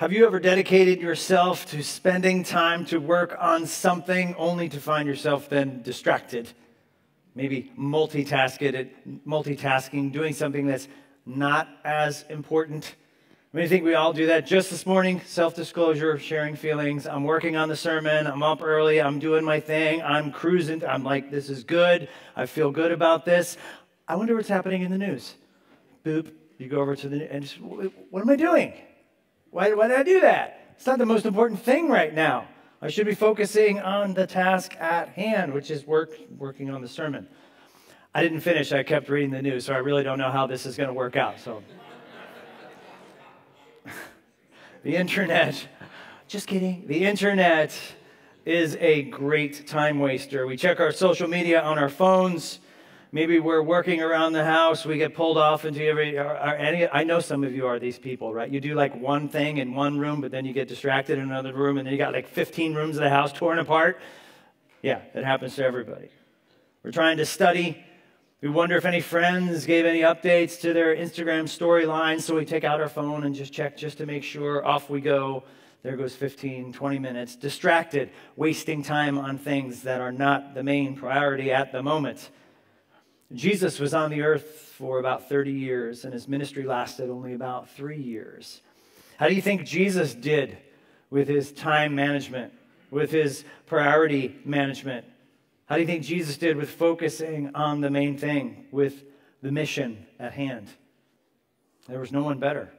Have 0.00 0.14
you 0.14 0.24
ever 0.24 0.40
dedicated 0.40 1.02
yourself 1.02 1.66
to 1.72 1.82
spending 1.82 2.42
time 2.42 2.86
to 2.86 2.96
work 2.96 3.36
on 3.38 3.66
something 3.66 4.34
only 4.38 4.66
to 4.70 4.80
find 4.80 5.06
yourself 5.06 5.50
then 5.50 5.82
distracted? 5.82 6.50
Maybe 7.34 7.70
multitasking, 7.78 8.90
doing 10.10 10.32
something 10.32 10.66
that's 10.66 10.88
not 11.26 11.68
as 11.84 12.24
important. 12.30 12.94
I 13.52 13.56
mean, 13.58 13.66
I 13.66 13.68
think 13.68 13.84
we 13.84 13.92
all 13.92 14.14
do 14.14 14.28
that. 14.28 14.46
Just 14.46 14.70
this 14.70 14.86
morning, 14.86 15.20
self 15.26 15.54
disclosure, 15.54 16.18
sharing 16.18 16.56
feelings. 16.56 17.06
I'm 17.06 17.24
working 17.24 17.56
on 17.56 17.68
the 17.68 17.76
sermon. 17.76 18.26
I'm 18.26 18.42
up 18.42 18.62
early. 18.62 19.02
I'm 19.02 19.18
doing 19.18 19.44
my 19.44 19.60
thing. 19.60 20.00
I'm 20.00 20.32
cruising. 20.32 20.82
I'm 20.82 21.04
like, 21.04 21.30
this 21.30 21.50
is 21.50 21.62
good. 21.62 22.08
I 22.34 22.46
feel 22.46 22.70
good 22.70 22.90
about 22.90 23.26
this. 23.26 23.58
I 24.08 24.16
wonder 24.16 24.34
what's 24.34 24.48
happening 24.48 24.80
in 24.80 24.90
the 24.90 24.96
news. 24.96 25.34
Boop. 26.06 26.32
You 26.56 26.68
go 26.70 26.80
over 26.80 26.96
to 26.96 27.06
the 27.06 27.30
and 27.30 27.42
just, 27.42 27.60
what 27.60 28.22
am 28.22 28.30
I 28.30 28.36
doing? 28.36 28.72
Why, 29.50 29.72
why 29.74 29.88
did 29.88 29.98
I 29.98 30.02
do 30.02 30.20
that? 30.20 30.74
It's 30.76 30.86
not 30.86 30.98
the 30.98 31.06
most 31.06 31.26
important 31.26 31.60
thing 31.60 31.88
right 31.88 32.14
now. 32.14 32.46
I 32.80 32.88
should 32.88 33.06
be 33.06 33.14
focusing 33.14 33.78
on 33.80 34.14
the 34.14 34.26
task 34.26 34.74
at 34.76 35.08
hand, 35.08 35.52
which 35.52 35.70
is 35.70 35.86
work, 35.86 36.12
working 36.38 36.70
on 36.70 36.80
the 36.80 36.88
sermon. 36.88 37.28
I 38.14 38.22
didn't 38.22 38.40
finish. 38.40 38.72
I 38.72 38.82
kept 38.82 39.08
reading 39.08 39.30
the 39.30 39.42
news, 39.42 39.66
so 39.66 39.74
I 39.74 39.78
really 39.78 40.02
don't 40.02 40.18
know 40.18 40.30
how 40.30 40.46
this 40.46 40.66
is 40.66 40.76
going 40.76 40.88
to 40.88 40.94
work 40.94 41.16
out. 41.16 41.38
So, 41.38 41.62
the 44.82 44.96
internet, 44.96 45.66
just 46.26 46.46
kidding. 46.46 46.84
The 46.86 47.04
internet 47.04 47.78
is 48.46 48.76
a 48.80 49.02
great 49.02 49.66
time 49.66 49.98
waster. 49.98 50.46
We 50.46 50.56
check 50.56 50.80
our 50.80 50.92
social 50.92 51.28
media 51.28 51.60
on 51.60 51.78
our 51.78 51.90
phones. 51.90 52.60
Maybe 53.12 53.40
we're 53.40 53.62
working 53.62 54.00
around 54.00 54.34
the 54.34 54.44
house. 54.44 54.86
We 54.86 54.96
get 54.96 55.14
pulled 55.14 55.36
off 55.36 55.64
into 55.64 55.84
every. 55.84 56.16
Any, 56.16 56.88
I 56.88 57.02
know 57.02 57.18
some 57.18 57.42
of 57.42 57.52
you 57.52 57.66
are 57.66 57.80
these 57.80 57.98
people, 57.98 58.32
right? 58.32 58.48
You 58.48 58.60
do 58.60 58.74
like 58.74 58.94
one 58.94 59.28
thing 59.28 59.58
in 59.58 59.74
one 59.74 59.98
room, 59.98 60.20
but 60.20 60.30
then 60.30 60.44
you 60.44 60.52
get 60.52 60.68
distracted 60.68 61.18
in 61.18 61.24
another 61.24 61.52
room, 61.52 61.76
and 61.78 61.86
then 61.86 61.92
you 61.92 61.98
got 61.98 62.12
like 62.12 62.28
15 62.28 62.72
rooms 62.72 62.96
of 62.96 63.02
the 63.02 63.10
house 63.10 63.32
torn 63.32 63.58
apart. 63.58 64.00
Yeah, 64.80 65.00
it 65.12 65.24
happens 65.24 65.56
to 65.56 65.64
everybody. 65.64 66.08
We're 66.84 66.92
trying 66.92 67.16
to 67.16 67.26
study. 67.26 67.84
We 68.42 68.48
wonder 68.48 68.76
if 68.76 68.84
any 68.84 69.00
friends 69.00 69.66
gave 69.66 69.84
any 69.84 70.00
updates 70.00 70.60
to 70.60 70.72
their 70.72 70.94
Instagram 70.94 71.44
storylines, 71.44 72.20
so 72.20 72.36
we 72.36 72.44
take 72.44 72.62
out 72.62 72.80
our 72.80 72.88
phone 72.88 73.24
and 73.24 73.34
just 73.34 73.52
check 73.52 73.76
just 73.76 73.98
to 73.98 74.06
make 74.06 74.22
sure. 74.22 74.64
Off 74.64 74.88
we 74.88 75.00
go. 75.00 75.42
There 75.82 75.96
goes 75.96 76.14
15, 76.14 76.72
20 76.72 76.98
minutes. 77.00 77.34
Distracted, 77.34 78.10
wasting 78.36 78.84
time 78.84 79.18
on 79.18 79.36
things 79.36 79.82
that 79.82 80.00
are 80.00 80.12
not 80.12 80.54
the 80.54 80.62
main 80.62 80.94
priority 80.94 81.50
at 81.52 81.72
the 81.72 81.82
moment. 81.82 82.30
Jesus 83.32 83.78
was 83.78 83.94
on 83.94 84.10
the 84.10 84.22
earth 84.22 84.44
for 84.76 84.98
about 84.98 85.28
30 85.28 85.52
years, 85.52 86.04
and 86.04 86.12
his 86.12 86.26
ministry 86.26 86.64
lasted 86.64 87.10
only 87.10 87.34
about 87.34 87.70
three 87.70 88.00
years. 88.00 88.60
How 89.18 89.28
do 89.28 89.34
you 89.34 89.42
think 89.42 89.64
Jesus 89.64 90.14
did 90.14 90.58
with 91.10 91.28
his 91.28 91.52
time 91.52 91.94
management, 91.94 92.52
with 92.90 93.12
his 93.12 93.44
priority 93.66 94.36
management? 94.44 95.04
How 95.66 95.76
do 95.76 95.82
you 95.82 95.86
think 95.86 96.02
Jesus 96.02 96.36
did 96.36 96.56
with 96.56 96.70
focusing 96.70 97.54
on 97.54 97.80
the 97.80 97.90
main 97.90 98.18
thing, 98.18 98.66
with 98.72 99.04
the 99.42 99.52
mission 99.52 100.06
at 100.18 100.32
hand? 100.32 100.68
There 101.88 102.00
was 102.00 102.10
no 102.10 102.24
one 102.24 102.38
better. 102.38 102.72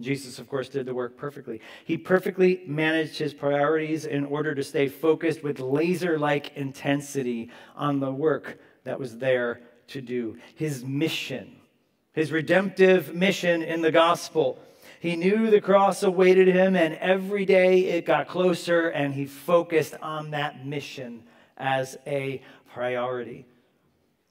Jesus, 0.00 0.38
of 0.38 0.48
course, 0.48 0.68
did 0.68 0.84
the 0.84 0.94
work 0.94 1.16
perfectly. 1.16 1.60
He 1.84 1.96
perfectly 1.96 2.62
managed 2.66 3.18
his 3.18 3.32
priorities 3.32 4.04
in 4.04 4.24
order 4.24 4.54
to 4.54 4.62
stay 4.62 4.88
focused 4.88 5.42
with 5.42 5.60
laser 5.60 6.18
like 6.18 6.56
intensity 6.56 7.50
on 7.76 8.00
the 8.00 8.10
work 8.10 8.58
that 8.84 8.98
was 8.98 9.18
there 9.18 9.60
to 9.88 10.00
do, 10.00 10.36
his 10.54 10.84
mission, 10.84 11.56
his 12.12 12.32
redemptive 12.32 13.14
mission 13.14 13.62
in 13.62 13.82
the 13.82 13.92
gospel. 13.92 14.58
He 15.00 15.16
knew 15.16 15.50
the 15.50 15.60
cross 15.60 16.02
awaited 16.02 16.48
him, 16.48 16.76
and 16.76 16.94
every 16.94 17.44
day 17.44 17.86
it 17.86 18.04
got 18.04 18.28
closer, 18.28 18.88
and 18.88 19.14
he 19.14 19.26
focused 19.26 19.94
on 20.00 20.30
that 20.30 20.64
mission 20.64 21.24
as 21.56 21.96
a 22.06 22.40
priority. 22.72 23.46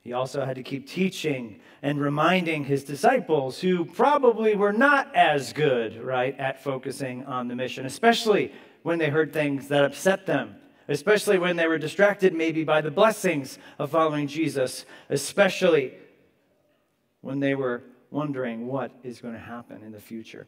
He 0.03 0.13
also 0.13 0.45
had 0.45 0.55
to 0.55 0.63
keep 0.63 0.87
teaching 0.87 1.59
and 1.83 1.99
reminding 1.99 2.63
his 2.63 2.83
disciples, 2.83 3.59
who 3.59 3.85
probably 3.85 4.55
were 4.55 4.73
not 4.73 5.13
as 5.15 5.53
good, 5.53 6.01
right, 6.01 6.37
at 6.39 6.63
focusing 6.63 7.25
on 7.25 7.47
the 7.47 7.55
mission, 7.55 7.85
especially 7.85 8.51
when 8.83 8.97
they 8.97 9.09
heard 9.09 9.33
things 9.33 9.67
that 9.67 9.83
upset 9.83 10.25
them 10.25 10.55
especially 10.87 11.37
when 11.37 11.55
they 11.55 11.67
were 11.67 11.77
distracted 11.77 12.33
maybe 12.33 12.63
by 12.63 12.81
the 12.81 12.91
blessings 12.91 13.57
of 13.79 13.91
following 13.91 14.27
Jesus, 14.27 14.85
especially 15.09 15.93
when 17.21 17.39
they 17.39 17.55
were 17.55 17.83
wondering 18.09 18.67
what 18.67 18.91
is 19.03 19.21
going 19.21 19.33
to 19.33 19.39
happen 19.39 19.83
in 19.83 19.91
the 19.91 19.99
future. 19.99 20.47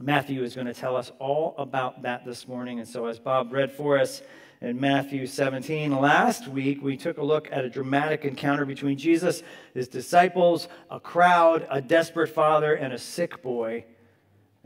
Matthew 0.00 0.42
is 0.42 0.54
going 0.54 0.66
to 0.66 0.74
tell 0.74 0.96
us 0.96 1.10
all 1.18 1.54
about 1.56 2.02
that 2.02 2.24
this 2.24 2.46
morning. 2.46 2.78
And 2.78 2.86
so, 2.86 3.06
as 3.06 3.18
Bob 3.18 3.52
read 3.52 3.72
for 3.72 3.98
us 3.98 4.22
in 4.60 4.78
Matthew 4.78 5.26
17, 5.26 5.96
last 5.98 6.46
week 6.46 6.82
we 6.82 6.96
took 6.96 7.18
a 7.18 7.24
look 7.24 7.48
at 7.50 7.64
a 7.64 7.70
dramatic 7.70 8.24
encounter 8.24 8.66
between 8.66 8.98
Jesus, 8.98 9.42
his 9.72 9.88
disciples, 9.88 10.68
a 10.90 11.00
crowd, 11.00 11.66
a 11.70 11.80
desperate 11.80 12.28
father, 12.28 12.74
and 12.74 12.92
a 12.92 12.98
sick 12.98 13.42
boy. 13.42 13.84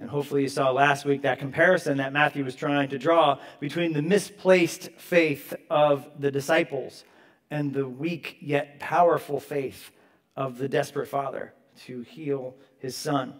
And 0.03 0.11
hopefully, 0.11 0.43
you 0.43 0.49
saw 0.49 0.73
last 0.73 1.05
week 1.05 1.23
that 1.23 1.39
comparison 1.39 1.99
that 1.99 2.13
Matthew 2.13 2.45
was 2.45 2.57
trying 2.57 2.89
to 2.89 2.99
draw 2.99 3.39
between 3.61 3.93
the 3.93 4.03
misplaced 4.03 4.91
faith 4.99 5.55
of 5.71 6.09
the 6.19 6.33
disciples 6.33 7.05
and 7.53 7.73
the 7.73 7.87
weak 7.87 8.37
yet 8.41 8.81
powerful 8.81 9.39
faith 9.39 9.93
of 10.35 10.59
the 10.59 10.69
desperate 10.69 11.07
father 11.07 11.55
to 11.85 12.01
heal 12.01 12.57
his 12.81 12.97
son. 12.97 13.35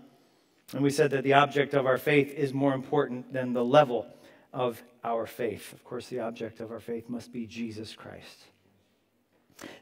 And 0.73 0.85
we 0.85 0.91
said 0.91 1.11
that 1.11 1.25
the 1.25 1.33
object 1.33 1.75
of 1.75 1.85
our 1.85 1.99
faith 1.99 2.33
is 2.33 2.55
more 2.55 2.75
important 2.75 3.33
than 3.33 3.53
the 3.53 3.65
level 3.65 4.07
of 4.53 4.81
our 5.03 5.27
faith. 5.27 5.73
Of 5.73 5.83
course, 5.83 6.07
the 6.07 6.21
object 6.21 6.61
of 6.61 6.71
our 6.71 6.79
faith 6.79 7.09
must 7.09 7.33
be 7.33 7.45
Jesus 7.45 7.97
Christ. 7.97 8.39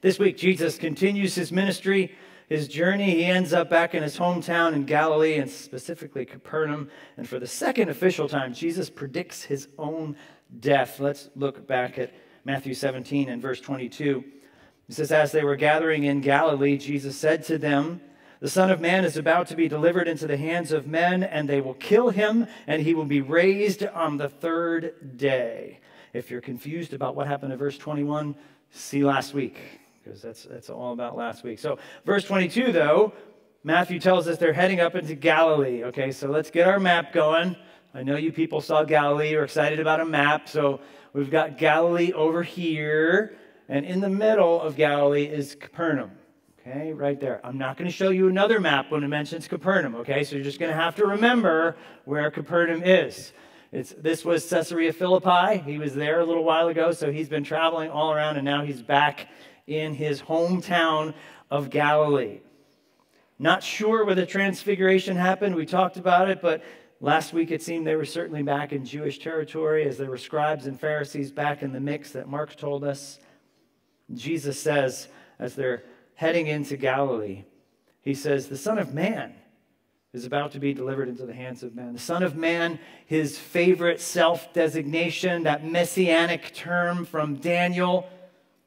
This 0.00 0.19
week, 0.19 0.38
Jesus 0.38 0.78
continues 0.78 1.34
his 1.34 1.52
ministry 1.52 2.16
his 2.50 2.66
journey, 2.66 3.12
he 3.12 3.25
ends 3.27 3.53
up 3.53 3.71
back 3.71 3.94
in 3.94 4.03
his 4.03 4.19
hometown 4.19 4.72
in 4.72 4.84
Galilee 4.84 5.38
and 5.38 5.49
specifically 5.49 6.25
Capernaum. 6.25 6.91
And 7.16 7.27
for 7.27 7.38
the 7.38 7.47
second 7.47 7.91
official 7.91 8.28
time, 8.28 8.53
Jesus 8.53 8.91
predicts 8.91 9.44
his 9.44 9.69
own 9.78 10.16
death. 10.59 10.99
Let's 10.99 11.31
look 11.37 11.69
back 11.69 11.97
at 11.97 12.12
Matthew 12.44 12.75
17 12.75 13.28
and 13.28 13.41
verse 13.41 13.61
22. 13.61 14.25
It 14.88 14.94
says, 14.94 15.12
As 15.12 15.31
they 15.31 15.44
were 15.44 15.55
gathering 15.55 16.03
in 16.03 16.22
Galilee, 16.22 16.77
Jesus 16.77 17.16
said 17.16 17.44
to 17.44 17.56
them, 17.56 18.00
The 18.41 18.50
Son 18.50 18.69
of 18.69 18.81
Man 18.81 19.05
is 19.05 19.17
about 19.17 19.47
to 19.47 19.55
be 19.55 19.69
delivered 19.69 20.09
into 20.09 20.27
the 20.27 20.37
hands 20.37 20.72
of 20.72 20.88
men, 20.88 21.22
and 21.22 21.49
they 21.49 21.61
will 21.61 21.75
kill 21.75 22.11
him, 22.11 22.49
and 22.67 22.82
he 22.82 22.94
will 22.94 23.05
be 23.05 23.21
raised 23.21 23.84
on 23.84 24.17
the 24.17 24.28
third 24.28 25.17
day. 25.17 25.78
If 26.12 26.32
you're 26.32 26.41
confused 26.41 26.94
about 26.94 27.15
what 27.15 27.28
happened 27.28 27.53
in 27.53 27.59
verse 27.61 27.78
21, 27.78 28.34
see 28.72 29.05
last 29.05 29.34
week 29.34 29.79
because 30.03 30.22
that's, 30.22 30.44
that's 30.44 30.71
all 30.71 30.93
about 30.93 31.16
last 31.16 31.44
week. 31.44 31.59
So, 31.59 31.78
verse 32.05 32.25
22, 32.25 32.72
though, 32.72 33.12
Matthew 33.65 34.00
tells 34.00 34.27
us 34.27 34.38
they're 34.38 34.53
heading 34.53 34.81
up 34.81 34.94
into 34.94 35.15
Galilee. 35.15 35.84
Okay, 35.84 36.12
so 36.12 36.28
let's 36.28 36.50
get 36.50 36.66
our 36.66 36.81
map 36.81 37.12
going. 37.12 37.56
I 37.93 38.03
know 38.03 38.16
you 38.16 38.33
people 38.33 38.61
saw 38.61 38.84
Galilee, 38.84 39.31
you're 39.31 39.44
excited 39.44 39.81
about 39.81 40.00
a 40.00 40.05
map. 40.05 40.49
So, 40.49 40.81
we've 41.12 41.31
got 41.31 41.59
Galilee 41.59 42.12
over 42.12 42.43
here, 42.43 43.37
and 43.69 43.84
in 43.84 44.00
the 44.00 44.09
middle 44.09 44.61
of 44.61 44.77
Galilee 44.77 45.25
is 45.25 45.55
Capernaum. 45.55 46.12
Okay, 46.61 46.93
right 46.93 47.19
there. 47.19 47.41
I'm 47.43 47.56
not 47.56 47.78
going 47.78 47.88
to 47.88 47.97
show 47.97 48.11
you 48.11 48.28
another 48.28 48.61
map 48.61 48.91
when 48.91 49.03
it 49.03 49.09
mentions 49.09 49.49
Capernaum. 49.49 49.94
Okay, 49.97 50.25
so 50.25 50.37
you're 50.37 50.44
just 50.44 50.61
going 50.61 50.71
to 50.71 50.77
have 50.77 50.94
to 50.97 51.06
remember 51.06 51.77
where 52.05 52.31
Capernaum 52.31 52.82
is. 52.82 53.32
It's, 53.72 53.94
this 53.97 54.25
was 54.25 54.49
Caesarea 54.50 54.93
Philippi. 54.93 55.59
He 55.59 55.78
was 55.78 55.94
there 55.94 56.21
a 56.21 56.25
little 56.25 56.44
while 56.44 56.69
ago, 56.69 56.93
so 56.93 57.11
he's 57.11 57.28
been 57.28 57.44
traveling 57.44 57.88
all 57.88 58.12
around, 58.12 58.37
and 58.37 58.44
now 58.44 58.65
he's 58.65 58.82
back 58.82 59.28
in 59.70 59.94
his 59.94 60.20
hometown 60.20 61.14
of 61.50 61.70
Galilee. 61.70 62.41
Not 63.38 63.62
sure 63.62 64.04
where 64.04 64.16
the 64.16 64.26
transfiguration 64.26 65.16
happened. 65.16 65.54
We 65.54 65.64
talked 65.64 65.97
about 65.97 66.28
it, 66.28 66.42
but 66.42 66.62
last 67.00 67.32
week 67.32 67.53
it 67.53 67.62
seemed 67.62 67.87
they 67.87 67.96
were 67.96 68.05
certainly 68.05 68.43
back 68.43 68.72
in 68.72 68.84
Jewish 68.84 69.20
territory 69.20 69.88
as 69.88 69.96
there 69.96 70.11
were 70.11 70.19
scribes 70.19 70.67
and 70.67 70.78
Pharisees 70.78 71.31
back 71.31 71.62
in 71.62 71.72
the 71.72 71.81
mix 71.81 72.11
that 72.11 72.28
Mark 72.28 72.56
told 72.56 72.82
us. 72.82 73.20
Jesus 74.12 74.61
says, 74.61 75.08
as 75.38 75.55
they're 75.55 75.84
heading 76.17 76.49
into 76.49 76.76
Galilee, 76.76 77.44
he 78.02 78.12
says, 78.12 78.49
The 78.49 78.58
Son 78.58 78.78
of 78.78 78.93
Man 78.93 79.34
is 80.12 80.26
about 80.26 80.50
to 80.52 80.58
be 80.58 80.75
delivered 80.75 81.08
into 81.08 81.26
the 81.26 81.32
hands 81.32 81.62
of 81.62 81.76
men. 81.76 81.93
The 81.93 82.00
Son 82.00 82.25
of 82.25 82.34
Man, 82.34 82.81
his 83.06 83.38
favorite 83.38 84.00
self 84.00 84.52
designation, 84.52 85.44
that 85.44 85.64
messianic 85.64 86.52
term 86.52 87.05
from 87.05 87.37
Daniel 87.37 88.08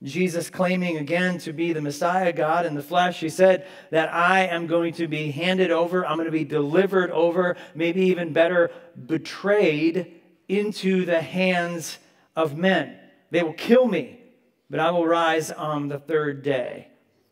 Jesus 0.03 0.49
claiming 0.49 0.97
again 0.97 1.37
to 1.39 1.53
be 1.53 1.71
the 1.71 1.81
Messiah, 1.81 2.33
God 2.33 2.65
in 2.65 2.75
the 2.75 2.83
flesh, 2.83 3.21
he 3.21 3.29
said 3.29 3.65
that 3.89 4.13
I 4.13 4.41
am 4.47 4.67
going 4.67 4.93
to 4.95 5.07
be 5.07 5.31
handed 5.31 5.71
over, 5.71 6.05
I'm 6.05 6.17
going 6.17 6.25
to 6.25 6.31
be 6.31 6.43
delivered 6.43 7.09
over, 7.11 7.55
maybe 7.73 8.01
even 8.07 8.33
better, 8.33 8.71
betrayed 9.05 10.19
into 10.49 11.05
the 11.05 11.21
hands 11.21 11.99
of 12.35 12.57
men. 12.57 12.97
They 13.31 13.43
will 13.43 13.53
kill 13.53 13.87
me, 13.87 14.19
but 14.69 14.81
I 14.81 14.91
will 14.91 15.07
rise 15.07 15.51
on 15.51 15.87
the 15.87 15.99
third 15.99 16.43
day. 16.43 16.89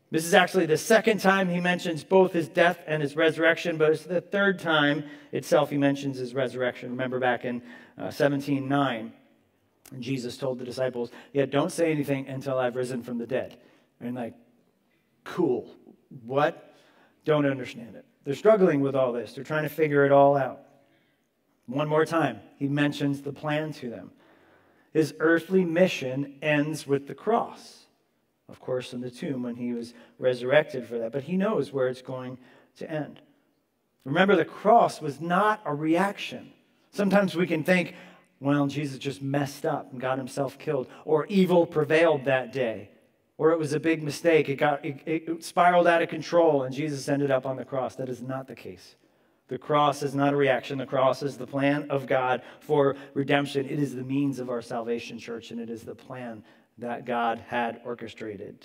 This 0.10 0.26
is 0.26 0.34
actually 0.34 0.66
the 0.66 0.78
second 0.78 1.20
time 1.20 1.50
he 1.50 1.62
mentions 1.62 2.04
both 2.04 2.34
his 2.34 2.50
death 2.50 2.80
and 2.86 3.02
his 3.02 3.16
resurrection, 3.16 3.78
but 3.78 3.92
it's 3.92 4.04
the 4.04 4.20
third 4.20 4.60
time 4.60 5.06
itself 5.32 5.70
he 5.70 5.78
mentions 5.78 6.18
his 6.18 6.34
resurrection. 6.34 6.90
Remember 6.90 7.20
back 7.20 7.46
in 7.46 7.62
uh, 7.98 8.12
17 8.12 8.68
9, 8.68 9.14
Jesus 10.00 10.38
told 10.38 10.60
the 10.60 10.66
disciples, 10.66 11.12
Yeah, 11.34 11.46
don't 11.46 11.72
say 11.72 11.92
anything 11.92 12.28
until 12.28 12.58
I've 12.58 12.76
risen 12.76 13.04
from 13.04 13.18
the 13.18 13.28
dead. 13.28 13.58
And 14.00 14.16
like, 14.16 14.34
cool. 15.24 15.70
What? 16.26 16.76
Don't 17.26 17.46
understand 17.46 17.96
it. 17.96 18.06
They're 18.24 18.36
struggling 18.36 18.82
with 18.82 18.96
all 18.96 19.12
this, 19.12 19.34
they're 19.34 19.44
trying 19.44 19.64
to 19.64 19.70
figure 19.70 20.06
it 20.06 20.12
all 20.12 20.38
out. 20.38 20.62
One 21.68 21.88
more 21.88 22.06
time, 22.06 22.40
he 22.58 22.68
mentions 22.68 23.22
the 23.22 23.32
plan 23.32 23.72
to 23.74 23.90
them. 23.90 24.12
His 24.94 25.14
earthly 25.20 25.64
mission 25.64 26.36
ends 26.42 26.86
with 26.86 27.08
the 27.08 27.16
cross 27.16 27.82
of 28.52 28.60
course, 28.60 28.94
in 28.94 29.00
the 29.00 29.10
tomb 29.10 29.44
when 29.44 29.56
he 29.56 29.74
was 29.74 29.94
resurrected 30.20 30.86
for 30.86 31.00
that. 31.00 31.14
But 31.14 31.24
he 31.24 31.38
knows 31.38 31.72
where 31.72 31.88
it's 31.88 32.02
going 32.02 32.38
to 32.78 32.92
end. 32.92 33.22
Remember, 34.04 34.36
the 34.36 34.46
cross 34.46 35.02
was 35.02 35.22
not 35.22 35.62
a 35.66 35.74
reaction. 35.74 36.52
Sometimes 36.92 37.34
we 37.34 37.48
can 37.48 37.64
think, 37.64 37.96
well, 38.42 38.66
Jesus 38.66 38.98
just 38.98 39.22
messed 39.22 39.66
up 39.68 39.92
and 39.92 40.02
got 40.02 40.18
himself 40.18 40.58
killed, 40.58 40.88
or 41.06 41.28
evil 41.28 41.68
prevailed 41.68 42.26
that 42.26 42.52
day, 42.52 42.90
or 43.38 43.52
it 43.52 43.60
was 43.60 43.72
a 43.72 43.80
big 43.80 44.02
mistake. 44.02 44.50
It, 44.50 44.56
got, 44.56 44.84
it, 44.84 45.00
it 45.06 45.44
spiraled 45.44 45.88
out 45.88 46.02
of 46.02 46.10
control 46.10 46.64
and 46.64 46.74
Jesus 46.74 47.08
ended 47.08 47.30
up 47.30 47.46
on 47.46 47.56
the 47.56 47.64
cross. 47.64 47.96
That 47.96 48.10
is 48.10 48.22
not 48.22 48.48
the 48.48 48.56
case. 48.56 48.96
The 49.48 49.60
cross 49.60 50.02
is 50.02 50.16
not 50.16 50.34
a 50.34 50.36
reaction. 50.36 50.80
The 50.80 50.88
cross 50.88 51.22
is 51.22 51.38
the 51.38 51.46
plan 51.46 51.92
of 51.92 52.08
God 52.08 52.42
for 52.62 52.96
redemption. 53.14 53.66
It 53.66 53.80
is 53.80 53.94
the 53.94 54.04
means 54.04 54.40
of 54.40 54.50
our 54.50 54.62
salvation, 54.62 55.20
church, 55.20 55.52
and 55.52 55.60
it 55.60 55.70
is 55.70 55.84
the 55.84 55.94
plan 55.94 56.44
that 56.80 57.06
God 57.06 57.44
had 57.48 57.80
orchestrated. 57.86 58.58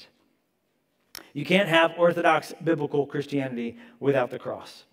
You 1.34 1.44
can't 1.44 1.68
have 1.68 1.92
Orthodox 1.98 2.54
biblical 2.64 3.04
Christianity 3.04 3.76
without 4.00 4.30
the 4.30 4.38
cross, 4.38 4.84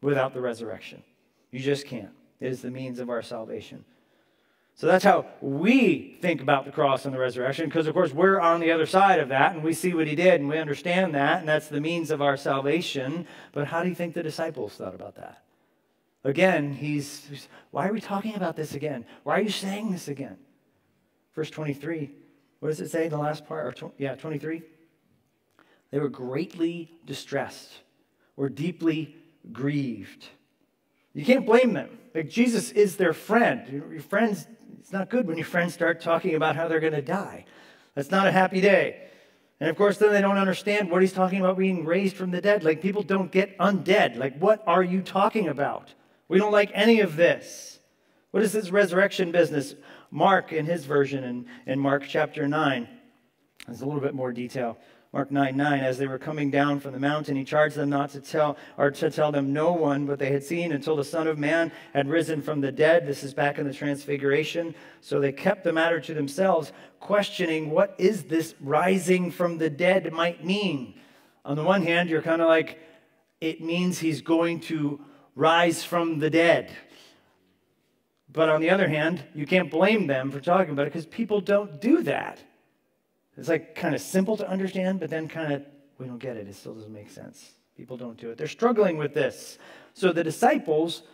without 0.00 0.32
the 0.32 0.40
resurrection. 0.40 1.02
You 1.50 1.60
just 1.60 1.86
can't. 1.86 2.12
It 2.38 2.48
is 2.48 2.62
the 2.62 2.70
means 2.70 3.00
of 3.00 3.10
our 3.10 3.20
salvation. 3.20 3.84
So 4.80 4.86
that's 4.86 5.04
how 5.04 5.26
we 5.42 6.16
think 6.22 6.40
about 6.40 6.64
the 6.64 6.72
cross 6.72 7.04
and 7.04 7.14
the 7.14 7.18
resurrection, 7.18 7.66
because 7.66 7.86
of 7.86 7.92
course 7.92 8.14
we're 8.14 8.40
on 8.40 8.60
the 8.60 8.72
other 8.72 8.86
side 8.86 9.20
of 9.20 9.28
that 9.28 9.54
and 9.54 9.62
we 9.62 9.74
see 9.74 9.92
what 9.92 10.06
he 10.06 10.14
did 10.14 10.40
and 10.40 10.48
we 10.48 10.56
understand 10.56 11.14
that, 11.14 11.40
and 11.40 11.46
that's 11.46 11.68
the 11.68 11.82
means 11.82 12.10
of 12.10 12.22
our 12.22 12.34
salvation. 12.38 13.26
But 13.52 13.66
how 13.66 13.82
do 13.82 13.90
you 13.90 13.94
think 13.94 14.14
the 14.14 14.22
disciples 14.22 14.72
thought 14.72 14.94
about 14.94 15.16
that? 15.16 15.44
Again, 16.24 16.72
he's, 16.72 17.46
why 17.72 17.88
are 17.88 17.92
we 17.92 18.00
talking 18.00 18.36
about 18.36 18.56
this 18.56 18.72
again? 18.72 19.04
Why 19.22 19.34
are 19.34 19.42
you 19.42 19.50
saying 19.50 19.92
this 19.92 20.08
again? 20.08 20.38
Verse 21.34 21.50
23 21.50 22.12
what 22.60 22.70
does 22.70 22.80
it 22.80 22.90
say 22.90 23.04
in 23.04 23.10
the 23.10 23.18
last 23.18 23.46
part? 23.46 23.82
Or 23.82 23.92
yeah, 23.98 24.14
23. 24.14 24.62
They 25.90 25.98
were 25.98 26.08
greatly 26.08 26.90
distressed 27.04 27.70
or 28.34 28.48
deeply 28.48 29.14
grieved. 29.52 30.24
You 31.12 31.26
can't 31.26 31.44
blame 31.44 31.74
them. 31.74 31.98
Like 32.14 32.30
Jesus 32.30 32.70
is 32.70 32.96
their 32.96 33.12
friend. 33.12 33.84
Your 33.92 34.00
friends, 34.00 34.46
it's 34.78 34.92
not 34.92 35.10
good 35.10 35.26
when 35.26 35.36
your 35.36 35.46
friends 35.46 35.74
start 35.74 36.00
talking 36.00 36.34
about 36.34 36.56
how 36.56 36.68
they're 36.68 36.80
going 36.80 36.92
to 36.92 37.02
die. 37.02 37.44
That's 37.94 38.10
not 38.10 38.26
a 38.26 38.32
happy 38.32 38.60
day. 38.60 39.08
And 39.60 39.68
of 39.68 39.76
course, 39.76 39.98
then 39.98 40.12
they 40.12 40.20
don't 40.20 40.38
understand 40.38 40.90
what 40.90 41.02
he's 41.02 41.12
talking 41.12 41.40
about 41.40 41.58
being 41.58 41.84
raised 41.84 42.16
from 42.16 42.30
the 42.30 42.40
dead. 42.40 42.64
Like 42.64 42.80
people 42.80 43.02
don't 43.02 43.30
get 43.30 43.58
undead. 43.58 44.16
Like, 44.16 44.38
what 44.38 44.62
are 44.66 44.82
you 44.82 45.02
talking 45.02 45.48
about? 45.48 45.92
We 46.28 46.38
don't 46.38 46.52
like 46.52 46.70
any 46.72 47.00
of 47.00 47.16
this. 47.16 47.80
What 48.30 48.42
is 48.42 48.52
this 48.52 48.70
resurrection 48.70 49.32
business? 49.32 49.74
Mark, 50.10 50.52
in 50.52 50.66
his 50.66 50.84
version, 50.84 51.24
in, 51.24 51.46
in 51.66 51.78
Mark 51.78 52.04
chapter 52.08 52.48
9, 52.48 52.88
there's 53.66 53.80
a 53.80 53.86
little 53.86 54.00
bit 54.00 54.14
more 54.14 54.32
detail. 54.32 54.78
Mark 55.12 55.32
9 55.32 55.56
9, 55.56 55.80
as 55.80 55.98
they 55.98 56.06
were 56.06 56.18
coming 56.18 56.52
down 56.52 56.78
from 56.78 56.92
the 56.92 57.00
mountain, 57.00 57.34
he 57.34 57.42
charged 57.42 57.74
them 57.74 57.90
not 57.90 58.10
to 58.10 58.20
tell, 58.20 58.56
or 58.78 58.92
to 58.92 59.10
tell 59.10 59.32
them 59.32 59.52
no 59.52 59.72
one 59.72 60.06
what 60.06 60.20
they 60.20 60.30
had 60.30 60.44
seen 60.44 60.70
until 60.70 60.94
the 60.94 61.02
Son 61.02 61.26
of 61.26 61.36
Man 61.36 61.72
had 61.92 62.08
risen 62.08 62.40
from 62.40 62.60
the 62.60 62.70
dead. 62.70 63.08
This 63.08 63.24
is 63.24 63.34
back 63.34 63.58
in 63.58 63.66
the 63.66 63.72
Transfiguration. 63.72 64.72
So 65.00 65.18
they 65.18 65.32
kept 65.32 65.64
the 65.64 65.72
matter 65.72 65.98
to 66.00 66.14
themselves, 66.14 66.72
questioning 67.00 67.70
what 67.70 67.96
is 67.98 68.24
this 68.24 68.54
rising 68.60 69.32
from 69.32 69.58
the 69.58 69.68
dead 69.68 70.12
might 70.12 70.44
mean. 70.44 70.94
On 71.44 71.56
the 71.56 71.64
one 71.64 71.82
hand, 71.82 72.08
you're 72.08 72.22
kind 72.22 72.40
of 72.40 72.46
like, 72.46 72.78
it 73.40 73.60
means 73.60 73.98
he's 73.98 74.22
going 74.22 74.60
to 74.60 75.00
rise 75.34 75.82
from 75.82 76.20
the 76.20 76.30
dead. 76.30 76.70
But 78.32 78.48
on 78.48 78.60
the 78.60 78.70
other 78.70 78.86
hand, 78.86 79.24
you 79.34 79.44
can't 79.44 79.72
blame 79.72 80.06
them 80.06 80.30
for 80.30 80.38
talking 80.38 80.72
about 80.72 80.82
it 80.82 80.92
because 80.92 81.06
people 81.06 81.40
don't 81.40 81.80
do 81.80 82.04
that. 82.04 82.40
It's 83.40 83.48
like 83.48 83.74
kind 83.74 83.94
of 83.94 84.02
simple 84.02 84.36
to 84.36 84.46
understand, 84.46 85.00
but 85.00 85.08
then 85.08 85.26
kind 85.26 85.54
of, 85.54 85.62
we 85.96 86.06
don't 86.06 86.18
get 86.18 86.36
it. 86.36 86.46
It 86.46 86.54
still 86.54 86.74
doesn't 86.74 86.92
make 86.92 87.08
sense. 87.10 87.52
People 87.74 87.96
don't 87.96 88.18
do 88.18 88.28
it. 88.30 88.36
They're 88.36 88.46
struggling 88.46 88.98
with 88.98 89.14
this. 89.14 89.56
So 89.94 90.12
the 90.12 90.22
disciples 90.22 91.04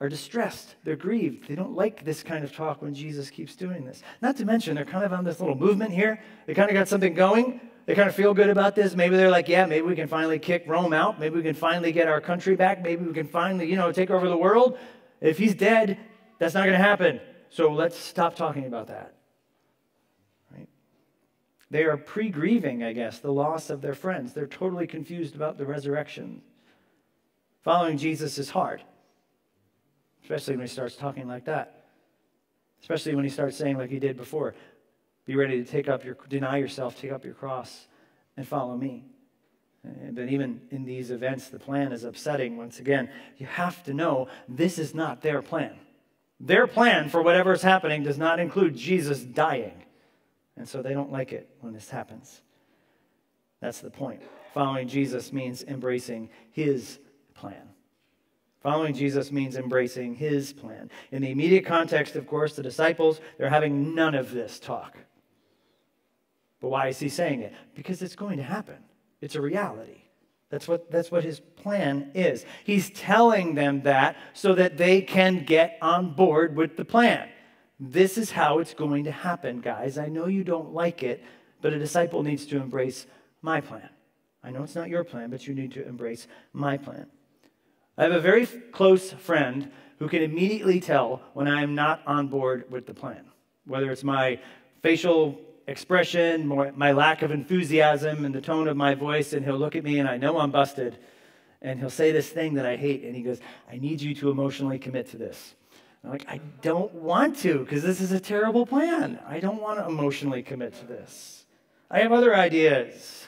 are 0.00 0.08
distressed. 0.08 0.76
They're 0.84 0.94
grieved. 0.94 1.48
They 1.48 1.56
don't 1.56 1.74
like 1.74 2.04
this 2.04 2.22
kind 2.22 2.44
of 2.44 2.54
talk 2.54 2.80
when 2.80 2.94
Jesus 2.94 3.28
keeps 3.28 3.56
doing 3.56 3.84
this. 3.84 4.04
Not 4.22 4.36
to 4.36 4.44
mention, 4.44 4.76
they're 4.76 4.84
kind 4.84 5.04
of 5.04 5.12
on 5.12 5.24
this 5.24 5.40
little 5.40 5.56
movement 5.56 5.92
here. 5.92 6.22
They 6.46 6.54
kind 6.54 6.70
of 6.70 6.74
got 6.74 6.86
something 6.86 7.12
going. 7.12 7.60
They 7.86 7.96
kind 7.96 8.08
of 8.08 8.14
feel 8.14 8.34
good 8.34 8.50
about 8.50 8.76
this. 8.76 8.94
Maybe 8.94 9.16
they're 9.16 9.28
like, 9.28 9.48
yeah, 9.48 9.66
maybe 9.66 9.84
we 9.84 9.96
can 9.96 10.06
finally 10.06 10.38
kick 10.38 10.62
Rome 10.68 10.92
out. 10.92 11.18
Maybe 11.18 11.34
we 11.34 11.42
can 11.42 11.56
finally 11.56 11.90
get 11.90 12.06
our 12.06 12.20
country 12.20 12.54
back. 12.54 12.84
Maybe 12.84 13.04
we 13.04 13.12
can 13.12 13.26
finally, 13.26 13.68
you 13.68 13.74
know, 13.74 13.90
take 13.90 14.10
over 14.10 14.28
the 14.28 14.36
world. 14.36 14.78
If 15.20 15.38
he's 15.38 15.56
dead, 15.56 15.98
that's 16.38 16.54
not 16.54 16.66
going 16.66 16.78
to 16.78 16.84
happen. 16.84 17.20
So 17.50 17.72
let's 17.72 17.98
stop 17.98 18.36
talking 18.36 18.66
about 18.66 18.86
that. 18.86 19.17
They 21.70 21.84
are 21.84 21.96
pre 21.96 22.30
grieving, 22.30 22.82
I 22.82 22.92
guess, 22.92 23.18
the 23.18 23.32
loss 23.32 23.70
of 23.70 23.80
their 23.82 23.94
friends. 23.94 24.32
They're 24.32 24.46
totally 24.46 24.86
confused 24.86 25.34
about 25.34 25.58
the 25.58 25.66
resurrection. 25.66 26.42
Following 27.62 27.98
Jesus 27.98 28.38
is 28.38 28.50
hard, 28.50 28.82
especially 30.22 30.56
when 30.56 30.66
he 30.66 30.72
starts 30.72 30.96
talking 30.96 31.28
like 31.28 31.44
that. 31.44 31.86
Especially 32.80 33.14
when 33.14 33.24
he 33.24 33.30
starts 33.30 33.56
saying, 33.56 33.76
like 33.76 33.90
he 33.90 33.98
did 33.98 34.16
before, 34.16 34.54
be 35.26 35.34
ready 35.34 35.62
to 35.62 35.70
take 35.70 35.88
up 35.88 36.04
your, 36.04 36.16
deny 36.28 36.56
yourself, 36.56 36.98
take 36.98 37.12
up 37.12 37.24
your 37.24 37.34
cross, 37.34 37.88
and 38.36 38.46
follow 38.46 38.76
me. 38.76 39.04
But 39.84 40.28
even 40.28 40.60
in 40.70 40.84
these 40.84 41.10
events, 41.10 41.48
the 41.48 41.58
plan 41.58 41.92
is 41.92 42.04
upsetting. 42.04 42.56
Once 42.56 42.78
again, 42.78 43.10
you 43.36 43.46
have 43.46 43.82
to 43.84 43.94
know 43.94 44.28
this 44.48 44.78
is 44.78 44.94
not 44.94 45.22
their 45.22 45.42
plan. 45.42 45.76
Their 46.40 46.66
plan 46.66 47.08
for 47.08 47.22
whatever 47.22 47.52
is 47.52 47.62
happening 47.62 48.02
does 48.02 48.18
not 48.18 48.38
include 48.38 48.76
Jesus 48.76 49.22
dying. 49.22 49.84
And 50.58 50.68
so 50.68 50.82
they 50.82 50.92
don't 50.92 51.12
like 51.12 51.32
it 51.32 51.48
when 51.60 51.72
this 51.72 51.88
happens. 51.88 52.42
That's 53.60 53.80
the 53.80 53.90
point. 53.90 54.20
Following 54.52 54.88
Jesus 54.88 55.32
means 55.32 55.62
embracing 55.64 56.30
his 56.50 56.98
plan. 57.34 57.68
Following 58.60 58.92
Jesus 58.92 59.30
means 59.30 59.56
embracing 59.56 60.16
his 60.16 60.52
plan. 60.52 60.90
In 61.12 61.22
the 61.22 61.30
immediate 61.30 61.64
context, 61.64 62.16
of 62.16 62.26
course, 62.26 62.56
the 62.56 62.62
disciples, 62.62 63.20
they're 63.38 63.48
having 63.48 63.94
none 63.94 64.16
of 64.16 64.32
this 64.32 64.58
talk. 64.58 64.98
But 66.60 66.68
why 66.70 66.88
is 66.88 66.98
he 66.98 67.08
saying 67.08 67.42
it? 67.42 67.52
Because 67.76 68.02
it's 68.02 68.16
going 68.16 68.38
to 68.38 68.42
happen, 68.42 68.78
it's 69.20 69.36
a 69.36 69.40
reality. 69.40 70.02
That's 70.50 70.66
what, 70.66 70.90
that's 70.90 71.10
what 71.10 71.24
his 71.24 71.40
plan 71.40 72.10
is. 72.14 72.46
He's 72.64 72.88
telling 72.90 73.54
them 73.54 73.82
that 73.82 74.16
so 74.32 74.54
that 74.54 74.78
they 74.78 75.02
can 75.02 75.44
get 75.44 75.76
on 75.82 76.14
board 76.14 76.56
with 76.56 76.76
the 76.76 76.86
plan. 76.86 77.28
This 77.80 78.18
is 78.18 78.30
how 78.30 78.58
it's 78.58 78.74
going 78.74 79.04
to 79.04 79.12
happen, 79.12 79.60
guys. 79.60 79.98
I 79.98 80.08
know 80.08 80.26
you 80.26 80.42
don't 80.42 80.74
like 80.74 81.02
it, 81.02 81.22
but 81.60 81.72
a 81.72 81.78
disciple 81.78 82.22
needs 82.22 82.46
to 82.46 82.56
embrace 82.56 83.06
my 83.40 83.60
plan. 83.60 83.88
I 84.42 84.50
know 84.50 84.62
it's 84.62 84.74
not 84.74 84.88
your 84.88 85.04
plan, 85.04 85.30
but 85.30 85.46
you 85.46 85.54
need 85.54 85.72
to 85.72 85.86
embrace 85.86 86.26
my 86.52 86.76
plan. 86.76 87.06
I 87.96 88.04
have 88.04 88.12
a 88.12 88.20
very 88.20 88.46
close 88.46 89.12
friend 89.12 89.70
who 89.98 90.08
can 90.08 90.22
immediately 90.22 90.80
tell 90.80 91.22
when 91.34 91.48
I 91.48 91.62
am 91.62 91.74
not 91.74 92.02
on 92.06 92.28
board 92.28 92.70
with 92.70 92.86
the 92.86 92.94
plan, 92.94 93.24
whether 93.66 93.90
it's 93.90 94.04
my 94.04 94.40
facial 94.82 95.40
expression, 95.66 96.46
my 96.76 96.92
lack 96.92 97.22
of 97.22 97.30
enthusiasm, 97.30 98.24
and 98.24 98.34
the 98.34 98.40
tone 98.40 98.68
of 98.68 98.76
my 98.76 98.94
voice, 98.94 99.32
and 99.32 99.44
he'll 99.44 99.58
look 99.58 99.76
at 99.76 99.84
me 99.84 99.98
and 99.98 100.08
I 100.08 100.16
know 100.16 100.38
I'm 100.38 100.50
busted. 100.50 100.98
And 101.60 101.80
he'll 101.80 101.90
say 101.90 102.12
this 102.12 102.28
thing 102.28 102.54
that 102.54 102.66
I 102.66 102.76
hate, 102.76 103.02
and 103.02 103.16
he 103.16 103.22
goes, 103.22 103.40
I 103.70 103.78
need 103.78 104.00
you 104.00 104.14
to 104.16 104.30
emotionally 104.30 104.78
commit 104.78 105.10
to 105.10 105.16
this. 105.16 105.54
I'm 106.04 106.10
like, 106.10 106.26
I 106.28 106.40
don't 106.62 106.92
want 106.94 107.36
to, 107.38 107.60
because 107.60 107.82
this 107.82 108.00
is 108.00 108.12
a 108.12 108.20
terrible 108.20 108.64
plan. 108.66 109.18
I 109.26 109.40
don't 109.40 109.60
want 109.60 109.78
to 109.78 109.86
emotionally 109.86 110.42
commit 110.42 110.74
to 110.74 110.86
this. 110.86 111.44
I 111.90 112.00
have 112.00 112.12
other 112.12 112.34
ideas. 112.34 113.26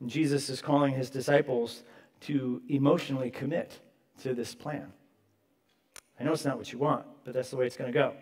And 0.00 0.10
Jesus 0.10 0.50
is 0.50 0.60
calling 0.60 0.94
his 0.94 1.08
disciples 1.10 1.82
to 2.22 2.60
emotionally 2.68 3.30
commit 3.30 3.80
to 4.22 4.34
this 4.34 4.54
plan. 4.54 4.92
I 6.18 6.24
know 6.24 6.32
it's 6.32 6.44
not 6.44 6.58
what 6.58 6.72
you 6.72 6.78
want, 6.78 7.06
but 7.24 7.34
that's 7.34 7.50
the 7.50 7.56
way 7.56 7.66
it's 7.66 7.76
going 7.76 7.92
to 7.92 7.98
go. 7.98 8.14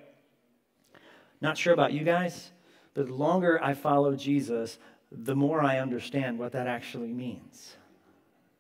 Not 1.41 1.59
sure 1.59 1.73
about 1.73 1.93
you 1.93 2.05
guys, 2.05 2.53
but 2.95 3.07
the 3.07 3.15
longer 3.15 3.63
I 3.63 3.75
follow 3.75 4.15
Jesus, 4.15 4.79
the 5.11 5.35
more 5.35 5.61
I 5.61 5.79
understand 5.79 6.39
what 6.39 6.53
that 6.53 6.67
actually 6.67 7.13
means. 7.13 7.77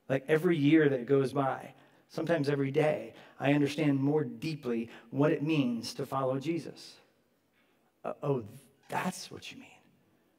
Like 0.08 0.24
every 0.28 0.56
year 0.56 0.88
that 0.88 1.06
goes 1.06 1.32
by, 1.32 1.74
sometimes 2.08 2.48
every 2.48 2.70
day, 2.70 3.14
I 3.42 3.54
understand 3.54 3.98
more 3.98 4.22
deeply 4.22 4.88
what 5.10 5.32
it 5.32 5.42
means 5.42 5.94
to 5.94 6.06
follow 6.06 6.38
Jesus. 6.38 6.94
Uh, 8.04 8.12
oh, 8.22 8.44
that's 8.88 9.32
what 9.32 9.50
you 9.50 9.58
mean. 9.58 9.66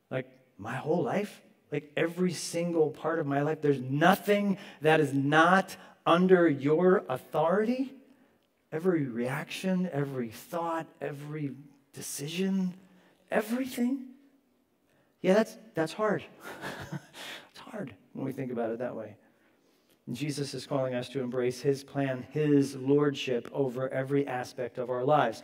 Like 0.10 0.26
my 0.58 0.76
whole 0.76 1.04
life? 1.04 1.42
Like 1.70 1.92
every 1.98 2.32
single 2.32 2.92
part 2.92 3.20
of 3.20 3.28
my 3.28 3.42
life, 3.42 3.62
there's 3.62 3.82
nothing 3.82 4.58
that 4.82 5.02
is 5.02 5.14
not 5.14 5.76
under 6.06 6.48
your 6.48 7.04
authority. 7.10 7.92
Every 8.72 9.04
reaction, 9.04 9.90
every 9.92 10.30
thought, 10.30 10.88
every 11.02 11.52
decision, 11.92 12.74
everything. 13.30 14.06
Yeah, 15.22 15.34
that's, 15.34 15.58
that's 15.74 15.94
hard. 15.94 16.24
it's 16.94 17.60
hard 17.60 17.94
when 18.14 18.26
we 18.26 18.32
think 18.32 18.52
about 18.54 18.72
it 18.72 18.80
that 18.80 18.96
way. 18.96 19.18
Jesus 20.12 20.54
is 20.54 20.68
calling 20.68 20.94
us 20.94 21.08
to 21.10 21.22
embrace 21.22 21.62
his 21.62 21.84
plan, 21.84 22.26
his 22.32 22.76
lordship 22.76 23.50
over 23.54 23.88
every 23.90 24.28
aspect 24.28 24.78
of 24.78 24.90
our 24.90 25.04
lives 25.04 25.44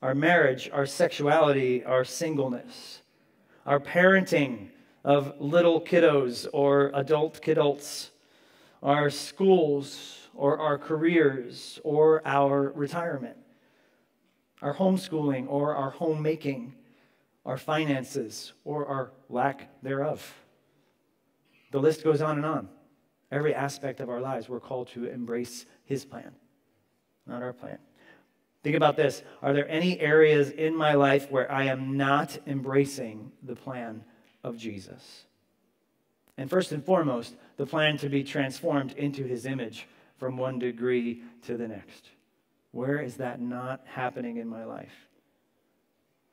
our 0.00 0.14
marriage, 0.16 0.68
our 0.72 0.84
sexuality, 0.84 1.84
our 1.84 2.04
singleness, 2.04 3.02
our 3.64 3.78
parenting 3.78 4.68
of 5.04 5.40
little 5.40 5.80
kiddos 5.80 6.48
or 6.52 6.90
adult 6.94 7.40
kidults, 7.40 8.10
our 8.82 9.10
schools 9.10 10.28
or 10.34 10.58
our 10.58 10.76
careers 10.76 11.78
or 11.84 12.20
our 12.26 12.72
retirement, 12.72 13.36
our 14.60 14.74
homeschooling 14.74 15.46
or 15.48 15.76
our 15.76 15.90
homemaking, 15.90 16.74
our 17.46 17.56
finances 17.56 18.52
or 18.64 18.86
our 18.86 19.12
lack 19.28 19.68
thereof. 19.84 20.34
The 21.70 21.78
list 21.78 22.02
goes 22.02 22.20
on 22.20 22.38
and 22.38 22.46
on. 22.46 22.68
Every 23.32 23.54
aspect 23.54 24.00
of 24.00 24.10
our 24.10 24.20
lives, 24.20 24.48
we're 24.48 24.60
called 24.60 24.88
to 24.88 25.06
embrace 25.06 25.64
His 25.86 26.04
plan, 26.04 26.32
not 27.26 27.42
our 27.42 27.54
plan. 27.54 27.78
Think 28.62 28.76
about 28.76 28.96
this. 28.96 29.22
Are 29.40 29.54
there 29.54 29.68
any 29.68 29.98
areas 29.98 30.50
in 30.50 30.76
my 30.76 30.92
life 30.92 31.30
where 31.30 31.50
I 31.50 31.64
am 31.64 31.96
not 31.96 32.38
embracing 32.46 33.32
the 33.42 33.56
plan 33.56 34.04
of 34.44 34.56
Jesus? 34.58 35.24
And 36.36 36.48
first 36.48 36.72
and 36.72 36.84
foremost, 36.84 37.34
the 37.56 37.66
plan 37.66 37.96
to 37.98 38.08
be 38.08 38.22
transformed 38.22 38.92
into 38.92 39.24
his 39.24 39.46
image 39.46 39.88
from 40.18 40.36
one 40.36 40.58
degree 40.58 41.22
to 41.46 41.56
the 41.56 41.66
next. 41.66 42.10
Where 42.70 43.00
is 43.00 43.16
that 43.16 43.40
not 43.40 43.80
happening 43.86 44.36
in 44.36 44.48
my 44.48 44.64
life? 44.64 45.08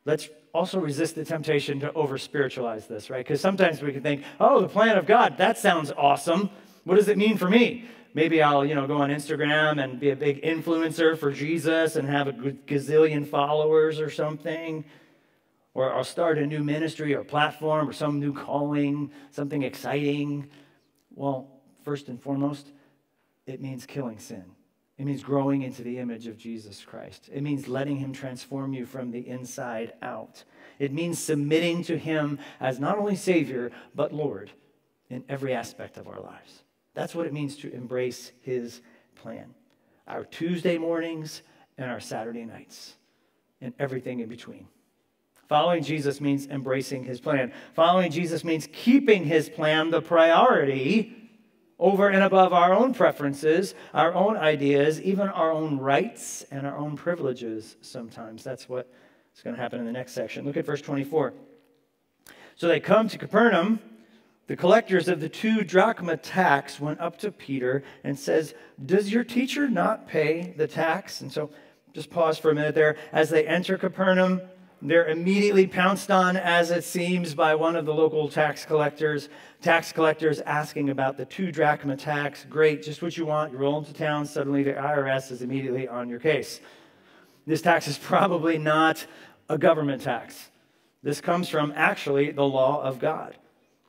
Let's 0.05 0.29
also 0.53 0.79
resist 0.79 1.15
the 1.15 1.25
temptation 1.25 1.79
to 1.79 1.93
over 1.93 2.17
spiritualize 2.17 2.87
this, 2.87 3.09
right? 3.09 3.25
Because 3.25 3.41
sometimes 3.41 3.81
we 3.81 3.91
can 3.91 4.03
think, 4.03 4.23
oh, 4.39 4.61
the 4.61 4.69
plan 4.69 4.97
of 4.97 5.05
God, 5.05 5.37
that 5.37 5.57
sounds 5.57 5.91
awesome. 5.97 6.49
What 6.83 6.95
does 6.95 7.07
it 7.07 7.17
mean 7.17 7.37
for 7.37 7.49
me? 7.49 7.89
maybe 8.13 8.41
I'll, 8.41 8.65
you 8.65 8.75
know, 8.75 8.87
go 8.87 8.97
on 8.97 9.09
Instagram 9.09 9.83
and 9.83 9.99
be 9.99 10.09
a 10.09 10.15
big 10.15 10.41
influencer 10.41 11.17
for 11.17 11.31
Jesus 11.31 11.95
and 11.95 12.07
have 12.09 12.27
a 12.27 12.33
gazillion 12.33 13.25
followers 13.25 13.99
or 13.99 14.09
something. 14.09 14.83
Or 15.73 15.93
I'll 15.93 16.03
start 16.03 16.37
a 16.37 16.45
new 16.45 16.63
ministry 16.63 17.13
or 17.13 17.23
platform 17.23 17.87
or 17.87 17.93
some 17.93 18.19
new 18.19 18.33
calling, 18.33 19.11
something 19.31 19.63
exciting. 19.63 20.49
Well, 21.13 21.47
first 21.83 22.07
and 22.07 22.21
foremost, 22.21 22.71
it 23.45 23.61
means 23.61 23.85
killing 23.85 24.19
sin. 24.19 24.45
It 24.97 25.05
means 25.05 25.23
growing 25.23 25.61
into 25.61 25.81
the 25.81 25.97
image 25.97 26.27
of 26.27 26.37
Jesus 26.37 26.83
Christ. 26.83 27.29
It 27.31 27.41
means 27.41 27.69
letting 27.69 27.97
Him 27.97 28.11
transform 28.11 28.73
you 28.73 28.85
from 28.85 29.11
the 29.11 29.25
inside 29.25 29.93
out. 30.01 30.43
It 30.77 30.91
means 30.91 31.19
submitting 31.19 31.83
to 31.83 31.97
Him 31.97 32.39
as 32.59 32.81
not 32.81 32.97
only 32.97 33.15
Savior, 33.15 33.71
but 33.95 34.11
Lord 34.13 34.51
in 35.09 35.23
every 35.29 35.53
aspect 35.53 35.95
of 35.95 36.09
our 36.09 36.19
lives. 36.19 36.63
That's 36.99 37.15
what 37.15 37.25
it 37.25 37.31
means 37.31 37.55
to 37.59 37.73
embrace 37.73 38.33
his 38.41 38.81
plan. 39.15 39.53
Our 40.05 40.25
Tuesday 40.25 40.77
mornings 40.77 41.43
and 41.77 41.89
our 41.89 42.01
Saturday 42.01 42.43
nights, 42.43 42.97
and 43.61 43.73
everything 43.79 44.19
in 44.19 44.27
between. 44.27 44.67
Following 45.47 45.81
Jesus 45.81 46.19
means 46.19 46.47
embracing 46.47 47.05
his 47.05 47.21
plan. 47.21 47.53
Following 47.73 48.11
Jesus 48.11 48.43
means 48.43 48.67
keeping 48.73 49.23
his 49.23 49.47
plan 49.47 49.91
the 49.91 50.01
priority 50.01 51.15
over 51.79 52.09
and 52.09 52.21
above 52.21 52.51
our 52.51 52.73
own 52.73 52.93
preferences, 52.93 53.75
our 53.93 54.13
own 54.13 54.35
ideas, 54.35 55.01
even 55.01 55.29
our 55.29 55.53
own 55.53 55.77
rights 55.77 56.43
and 56.51 56.67
our 56.67 56.77
own 56.77 56.97
privileges 56.97 57.77
sometimes. 57.79 58.43
That's 58.43 58.67
what 58.67 58.91
is 59.33 59.41
going 59.41 59.55
to 59.55 59.61
happen 59.61 59.79
in 59.79 59.85
the 59.85 59.93
next 59.93 60.11
section. 60.11 60.43
Look 60.43 60.57
at 60.57 60.65
verse 60.65 60.81
24. 60.81 61.33
So 62.57 62.67
they 62.67 62.81
come 62.81 63.07
to 63.07 63.17
Capernaum 63.17 63.79
the 64.49 64.57
collectors 64.57 65.07
of 65.07 65.19
the 65.19 65.29
two 65.29 65.63
drachma 65.63 66.17
tax 66.17 66.79
went 66.79 66.99
up 66.99 67.19
to 67.19 67.31
Peter 67.31 67.83
and 68.03 68.17
says, 68.17 68.55
"Does 68.83 69.13
your 69.13 69.23
teacher 69.23 69.69
not 69.69 70.07
pay 70.07 70.55
the 70.57 70.65
tax?" 70.65 71.21
And 71.21 71.31
so 71.31 71.51
just 71.93 72.09
pause 72.09 72.39
for 72.39 72.49
a 72.49 72.55
minute 72.55 72.73
there. 72.73 72.95
As 73.11 73.29
they 73.29 73.45
enter 73.45 73.77
Capernaum, 73.77 74.41
they're 74.81 75.07
immediately 75.07 75.67
pounced 75.67 76.09
on, 76.09 76.35
as 76.35 76.71
it 76.71 76.83
seems, 76.83 77.35
by 77.35 77.53
one 77.53 77.75
of 77.75 77.85
the 77.85 77.93
local 77.93 78.27
tax 78.27 78.65
collectors. 78.65 79.29
Tax 79.61 79.91
collectors 79.91 80.41
asking 80.41 80.89
about 80.89 81.15
the 81.15 81.25
two 81.25 81.51
drachma 81.51 81.95
tax. 81.95 82.47
Great, 82.49 82.81
just 82.81 83.03
what 83.03 83.17
you 83.17 83.27
want. 83.27 83.51
You 83.51 83.59
roll 83.59 83.77
into 83.77 83.93
town, 83.93 84.25
suddenly 84.25 84.63
the 84.63 84.73
IRS 84.73 85.29
is 85.29 85.43
immediately 85.43 85.87
on 85.87 86.09
your 86.09 86.19
case. 86.19 86.59
This 87.45 87.61
tax 87.61 87.87
is 87.87 87.99
probably 87.99 88.57
not 88.57 89.05
a 89.47 89.59
government 89.59 90.01
tax. 90.01 90.49
This 91.03 91.21
comes 91.21 91.49
from 91.49 91.71
actually 91.75 92.31
the 92.31 92.47
law 92.47 92.81
of 92.81 92.97
God 92.97 93.35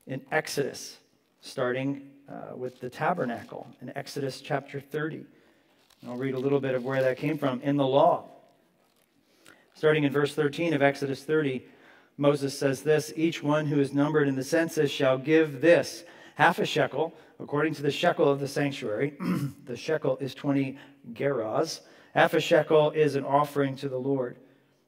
in 0.07 0.21
Exodus, 0.31 0.99
starting 1.41 2.11
uh, 2.29 2.57
with 2.57 2.81
the 2.81 2.89
tabernacle 2.89 3.67
in 3.81 3.93
Exodus 3.97 4.41
chapter 4.41 4.81
30. 4.81 5.25
I'll 6.07 6.17
read 6.17 6.35
a 6.35 6.39
little 6.39 6.61
bit 6.61 6.75
of 6.75 6.85
where 6.85 7.03
that 7.03 7.19
came 7.19 7.37
from 7.37 7.61
in 7.61 7.77
the 7.77 7.87
law. 7.87 8.25
Starting 9.75 10.05
in 10.05 10.13
verse 10.13 10.35
13 10.35 10.75
of 10.75 10.83
Exodus 10.83 11.25
30, 11.25 11.65
Moses 12.17 12.59
says 12.59 12.83
this 12.83 13.13
Each 13.17 13.43
one 13.43 13.67
who 13.67 13.81
is 13.81 13.93
numbered 13.93 14.29
in 14.29 14.37
the 14.37 14.45
census 14.45 14.91
shall 14.91 15.19
give 15.19 15.61
this 15.61 16.05
half 16.35 16.59
a 16.59 16.67
shekel, 16.67 17.15
according 17.39 17.75
to 17.75 17.83
the 17.83 17.91
shekel 17.91 18.29
of 18.29 18.41
the 18.41 18.49
sanctuary. 18.49 19.15
the 19.65 19.77
shekel 19.77 20.17
is 20.19 20.35
20 20.35 20.79
gerahs. 21.13 21.81
Half 22.15 22.35
a 22.35 22.41
shekel 22.41 22.91
is 22.91 23.15
an 23.15 23.25
offering 23.25 23.77
to 23.77 23.89
the 23.89 23.99
Lord. 23.99 24.37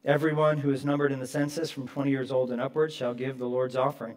Everyone 0.04 0.58
who 0.58 0.70
is 0.70 0.84
numbered 0.84 1.12
in 1.12 1.20
the 1.20 1.26
census 1.26 1.70
from 1.70 1.86
20 1.86 2.10
years 2.10 2.32
old 2.32 2.50
and 2.50 2.60
upward 2.60 2.92
shall 2.92 3.14
give 3.14 3.38
the 3.38 3.46
Lord's 3.46 3.76
offering. 3.76 4.16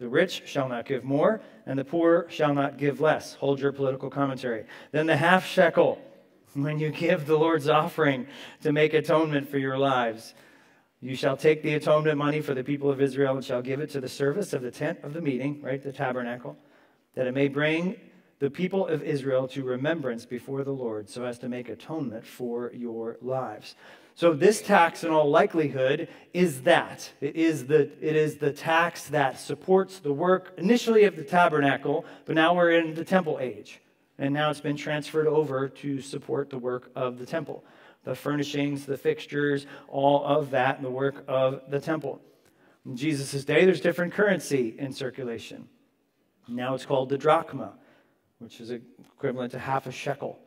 The 0.00 0.08
rich 0.08 0.44
shall 0.46 0.66
not 0.66 0.86
give 0.86 1.04
more, 1.04 1.42
and 1.66 1.78
the 1.78 1.84
poor 1.84 2.26
shall 2.30 2.54
not 2.54 2.78
give 2.78 3.02
less. 3.02 3.34
Hold 3.34 3.60
your 3.60 3.70
political 3.70 4.08
commentary. 4.08 4.64
Then 4.92 5.06
the 5.06 5.16
half 5.16 5.46
shekel, 5.46 6.00
when 6.54 6.78
you 6.78 6.90
give 6.90 7.26
the 7.26 7.36
Lord's 7.36 7.68
offering 7.68 8.26
to 8.62 8.72
make 8.72 8.94
atonement 8.94 9.50
for 9.50 9.58
your 9.58 9.76
lives. 9.76 10.34
You 11.02 11.14
shall 11.14 11.36
take 11.36 11.62
the 11.62 11.74
atonement 11.74 12.16
money 12.16 12.40
for 12.40 12.54
the 12.54 12.64
people 12.64 12.90
of 12.90 13.00
Israel 13.00 13.36
and 13.36 13.44
shall 13.44 13.62
give 13.62 13.80
it 13.80 13.90
to 13.90 14.00
the 14.00 14.08
service 14.08 14.54
of 14.54 14.62
the 14.62 14.70
tent 14.70 15.00
of 15.02 15.12
the 15.12 15.20
meeting, 15.20 15.60
right, 15.62 15.82
the 15.82 15.92
tabernacle, 15.92 16.56
that 17.14 17.26
it 17.26 17.34
may 17.34 17.48
bring 17.48 17.96
the 18.38 18.50
people 18.50 18.86
of 18.86 19.02
Israel 19.02 19.46
to 19.48 19.62
remembrance 19.62 20.24
before 20.24 20.64
the 20.64 20.72
Lord 20.72 21.10
so 21.10 21.24
as 21.24 21.38
to 21.40 21.48
make 21.48 21.68
atonement 21.68 22.26
for 22.26 22.72
your 22.72 23.18
lives. 23.20 23.76
So 24.14 24.32
this 24.34 24.60
tax, 24.60 25.04
in 25.04 25.10
all 25.10 25.30
likelihood, 25.30 26.08
is 26.34 26.62
that. 26.62 27.10
It 27.20 27.36
is 27.36 27.66
the, 27.66 27.90
it 28.00 28.16
is 28.16 28.36
the 28.36 28.52
tax 28.52 29.08
that 29.08 29.38
supports 29.38 29.98
the 29.98 30.12
work 30.12 30.52
initially 30.58 31.04
of 31.04 31.16
the 31.16 31.24
tabernacle, 31.24 32.04
but 32.26 32.34
now 32.34 32.54
we're 32.54 32.72
in 32.72 32.94
the 32.94 33.04
temple 33.04 33.38
age. 33.40 33.80
And 34.18 34.34
now 34.34 34.50
it's 34.50 34.60
been 34.60 34.76
transferred 34.76 35.26
over 35.26 35.68
to 35.68 36.00
support 36.02 36.50
the 36.50 36.58
work 36.58 36.90
of 36.94 37.18
the 37.18 37.24
temple. 37.24 37.64
The 38.04 38.14
furnishings, 38.14 38.84
the 38.84 38.98
fixtures, 38.98 39.66
all 39.88 40.24
of 40.24 40.50
that, 40.50 40.82
the 40.82 40.90
work 40.90 41.24
of 41.26 41.62
the 41.68 41.80
temple. 41.80 42.20
In 42.84 42.96
Jesus' 42.96 43.44
day, 43.44 43.64
there's 43.64 43.80
different 43.80 44.12
currency 44.12 44.74
in 44.78 44.92
circulation. 44.92 45.68
Now 46.48 46.74
it's 46.74 46.86
called 46.86 47.08
the 47.08 47.18
drachma, 47.18 47.74
which 48.38 48.60
is 48.60 48.70
equivalent 48.70 49.52
to 49.52 49.58
half 49.58 49.86
a 49.86 49.92
shekel. 49.92 50.38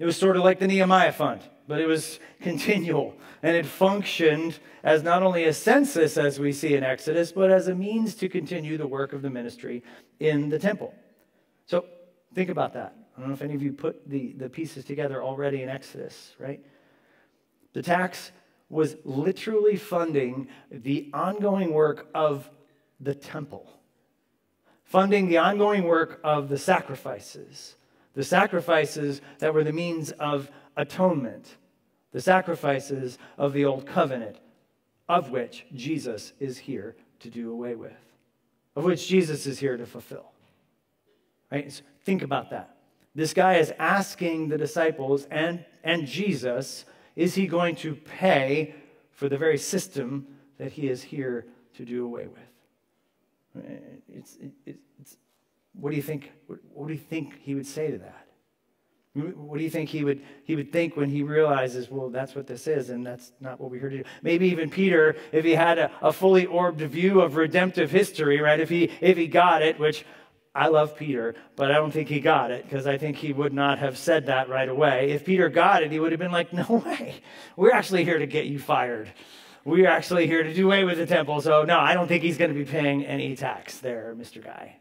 It 0.00 0.06
was 0.06 0.16
sort 0.16 0.38
of 0.38 0.42
like 0.42 0.58
the 0.58 0.66
Nehemiah 0.66 1.12
Fund, 1.12 1.42
but 1.68 1.78
it 1.78 1.86
was 1.86 2.18
continual. 2.40 3.14
And 3.42 3.54
it 3.54 3.66
functioned 3.66 4.58
as 4.82 5.02
not 5.02 5.22
only 5.22 5.44
a 5.44 5.52
census, 5.52 6.16
as 6.16 6.40
we 6.40 6.52
see 6.52 6.74
in 6.74 6.82
Exodus, 6.82 7.32
but 7.32 7.50
as 7.50 7.68
a 7.68 7.74
means 7.74 8.14
to 8.16 8.28
continue 8.28 8.78
the 8.78 8.86
work 8.86 9.12
of 9.12 9.20
the 9.20 9.28
ministry 9.28 9.84
in 10.18 10.48
the 10.48 10.58
temple. 10.58 10.94
So 11.66 11.84
think 12.34 12.48
about 12.48 12.72
that. 12.72 12.96
I 13.14 13.20
don't 13.20 13.28
know 13.28 13.34
if 13.34 13.42
any 13.42 13.54
of 13.54 13.62
you 13.62 13.74
put 13.74 14.08
the, 14.08 14.32
the 14.38 14.48
pieces 14.48 14.86
together 14.86 15.22
already 15.22 15.62
in 15.62 15.68
Exodus, 15.68 16.34
right? 16.38 16.64
The 17.74 17.82
tax 17.82 18.32
was 18.70 18.96
literally 19.04 19.76
funding 19.76 20.48
the 20.70 21.10
ongoing 21.12 21.74
work 21.74 22.08
of 22.14 22.48
the 23.00 23.14
temple, 23.14 23.70
funding 24.84 25.28
the 25.28 25.36
ongoing 25.36 25.84
work 25.84 26.20
of 26.24 26.48
the 26.48 26.56
sacrifices 26.56 27.76
the 28.20 28.24
sacrifices 28.24 29.22
that 29.38 29.54
were 29.54 29.64
the 29.64 29.72
means 29.72 30.10
of 30.10 30.50
atonement, 30.76 31.56
the 32.12 32.20
sacrifices 32.20 33.16
of 33.38 33.54
the 33.54 33.64
old 33.64 33.86
covenant, 33.86 34.36
of 35.08 35.30
which 35.30 35.64
Jesus 35.74 36.34
is 36.38 36.58
here 36.58 36.96
to 37.20 37.30
do 37.30 37.50
away 37.50 37.76
with, 37.76 37.96
of 38.76 38.84
which 38.84 39.08
Jesus 39.08 39.46
is 39.46 39.58
here 39.58 39.78
to 39.78 39.86
fulfill. 39.86 40.32
Right? 41.50 41.72
So 41.72 41.82
think 42.04 42.20
about 42.20 42.50
that. 42.50 42.76
This 43.14 43.32
guy 43.32 43.54
is 43.54 43.72
asking 43.78 44.48
the 44.48 44.58
disciples 44.58 45.26
and, 45.30 45.64
and 45.82 46.06
Jesus, 46.06 46.84
is 47.16 47.34
he 47.34 47.46
going 47.46 47.74
to 47.76 47.94
pay 47.94 48.74
for 49.12 49.30
the 49.30 49.38
very 49.38 49.56
system 49.56 50.26
that 50.58 50.72
he 50.72 50.90
is 50.90 51.02
here 51.02 51.46
to 51.72 51.86
do 51.86 52.04
away 52.04 52.26
with? 52.26 53.64
It's, 54.14 54.36
it's, 54.66 55.16
what 55.72 55.90
do 55.90 55.96
you 55.96 56.02
think? 56.02 56.32
What 56.46 56.88
do 56.88 56.92
you 56.92 57.00
think 57.00 57.40
he 57.40 57.54
would 57.54 57.66
say 57.66 57.90
to 57.90 57.98
that? 57.98 58.26
What 59.12 59.58
do 59.58 59.64
you 59.64 59.70
think 59.70 59.88
he 59.88 60.04
would 60.04 60.22
he 60.44 60.54
would 60.54 60.72
think 60.72 60.96
when 60.96 61.10
he 61.10 61.22
realizes, 61.22 61.90
well, 61.90 62.10
that's 62.10 62.34
what 62.34 62.46
this 62.46 62.66
is, 62.68 62.90
and 62.90 63.04
that's 63.04 63.32
not 63.40 63.60
what 63.60 63.70
we're 63.70 63.80
here 63.80 63.90
To. 63.90 63.98
Do. 63.98 64.04
Maybe 64.22 64.48
even 64.48 64.70
Peter, 64.70 65.16
if 65.32 65.44
he 65.44 65.52
had 65.52 65.78
a, 65.78 65.90
a 66.00 66.12
fully 66.12 66.46
orbed 66.46 66.80
view 66.80 67.20
of 67.20 67.36
redemptive 67.36 67.90
history, 67.90 68.40
right? 68.40 68.60
If 68.60 68.68
he 68.68 68.90
if 69.00 69.16
he 69.16 69.26
got 69.26 69.62
it, 69.62 69.80
which 69.80 70.04
I 70.54 70.68
love 70.68 70.96
Peter, 70.96 71.34
but 71.54 71.70
I 71.70 71.74
don't 71.74 71.92
think 71.92 72.08
he 72.08 72.20
got 72.20 72.50
it 72.50 72.64
because 72.64 72.86
I 72.86 72.98
think 72.98 73.16
he 73.16 73.32
would 73.32 73.52
not 73.52 73.78
have 73.78 73.96
said 73.96 74.26
that 74.26 74.48
right 74.48 74.68
away. 74.68 75.10
If 75.10 75.24
Peter 75.24 75.48
got 75.48 75.82
it, 75.82 75.92
he 75.92 76.00
would 76.00 76.12
have 76.12 76.18
been 76.18 76.32
like, 76.32 76.52
no 76.52 76.82
way. 76.84 77.22
We're 77.56 77.72
actually 77.72 78.04
here 78.04 78.18
to 78.18 78.26
get 78.26 78.46
you 78.46 78.58
fired. 78.58 79.12
We're 79.64 79.88
actually 79.88 80.26
here 80.26 80.42
to 80.42 80.52
do 80.52 80.66
away 80.66 80.84
with 80.84 80.98
the 80.98 81.06
temple. 81.06 81.40
So, 81.40 81.64
no, 81.64 81.78
I 81.78 81.94
don't 81.94 82.08
think 82.08 82.24
he's 82.24 82.38
going 82.38 82.52
to 82.52 82.56
be 82.56 82.64
paying 82.64 83.04
any 83.04 83.36
tax 83.36 83.78
there, 83.78 84.14
Mr. 84.18 84.42
Guy. 84.42 84.79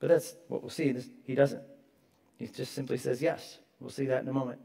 But 0.00 0.08
that's 0.08 0.34
what 0.48 0.62
we'll 0.62 0.70
see. 0.70 0.94
He 1.24 1.34
doesn't. 1.34 1.62
He 2.38 2.46
just 2.46 2.72
simply 2.72 2.96
says 2.96 3.22
yes. 3.22 3.58
We'll 3.80 3.90
see 3.90 4.06
that 4.06 4.22
in 4.22 4.28
a 4.28 4.32
moment. 4.32 4.60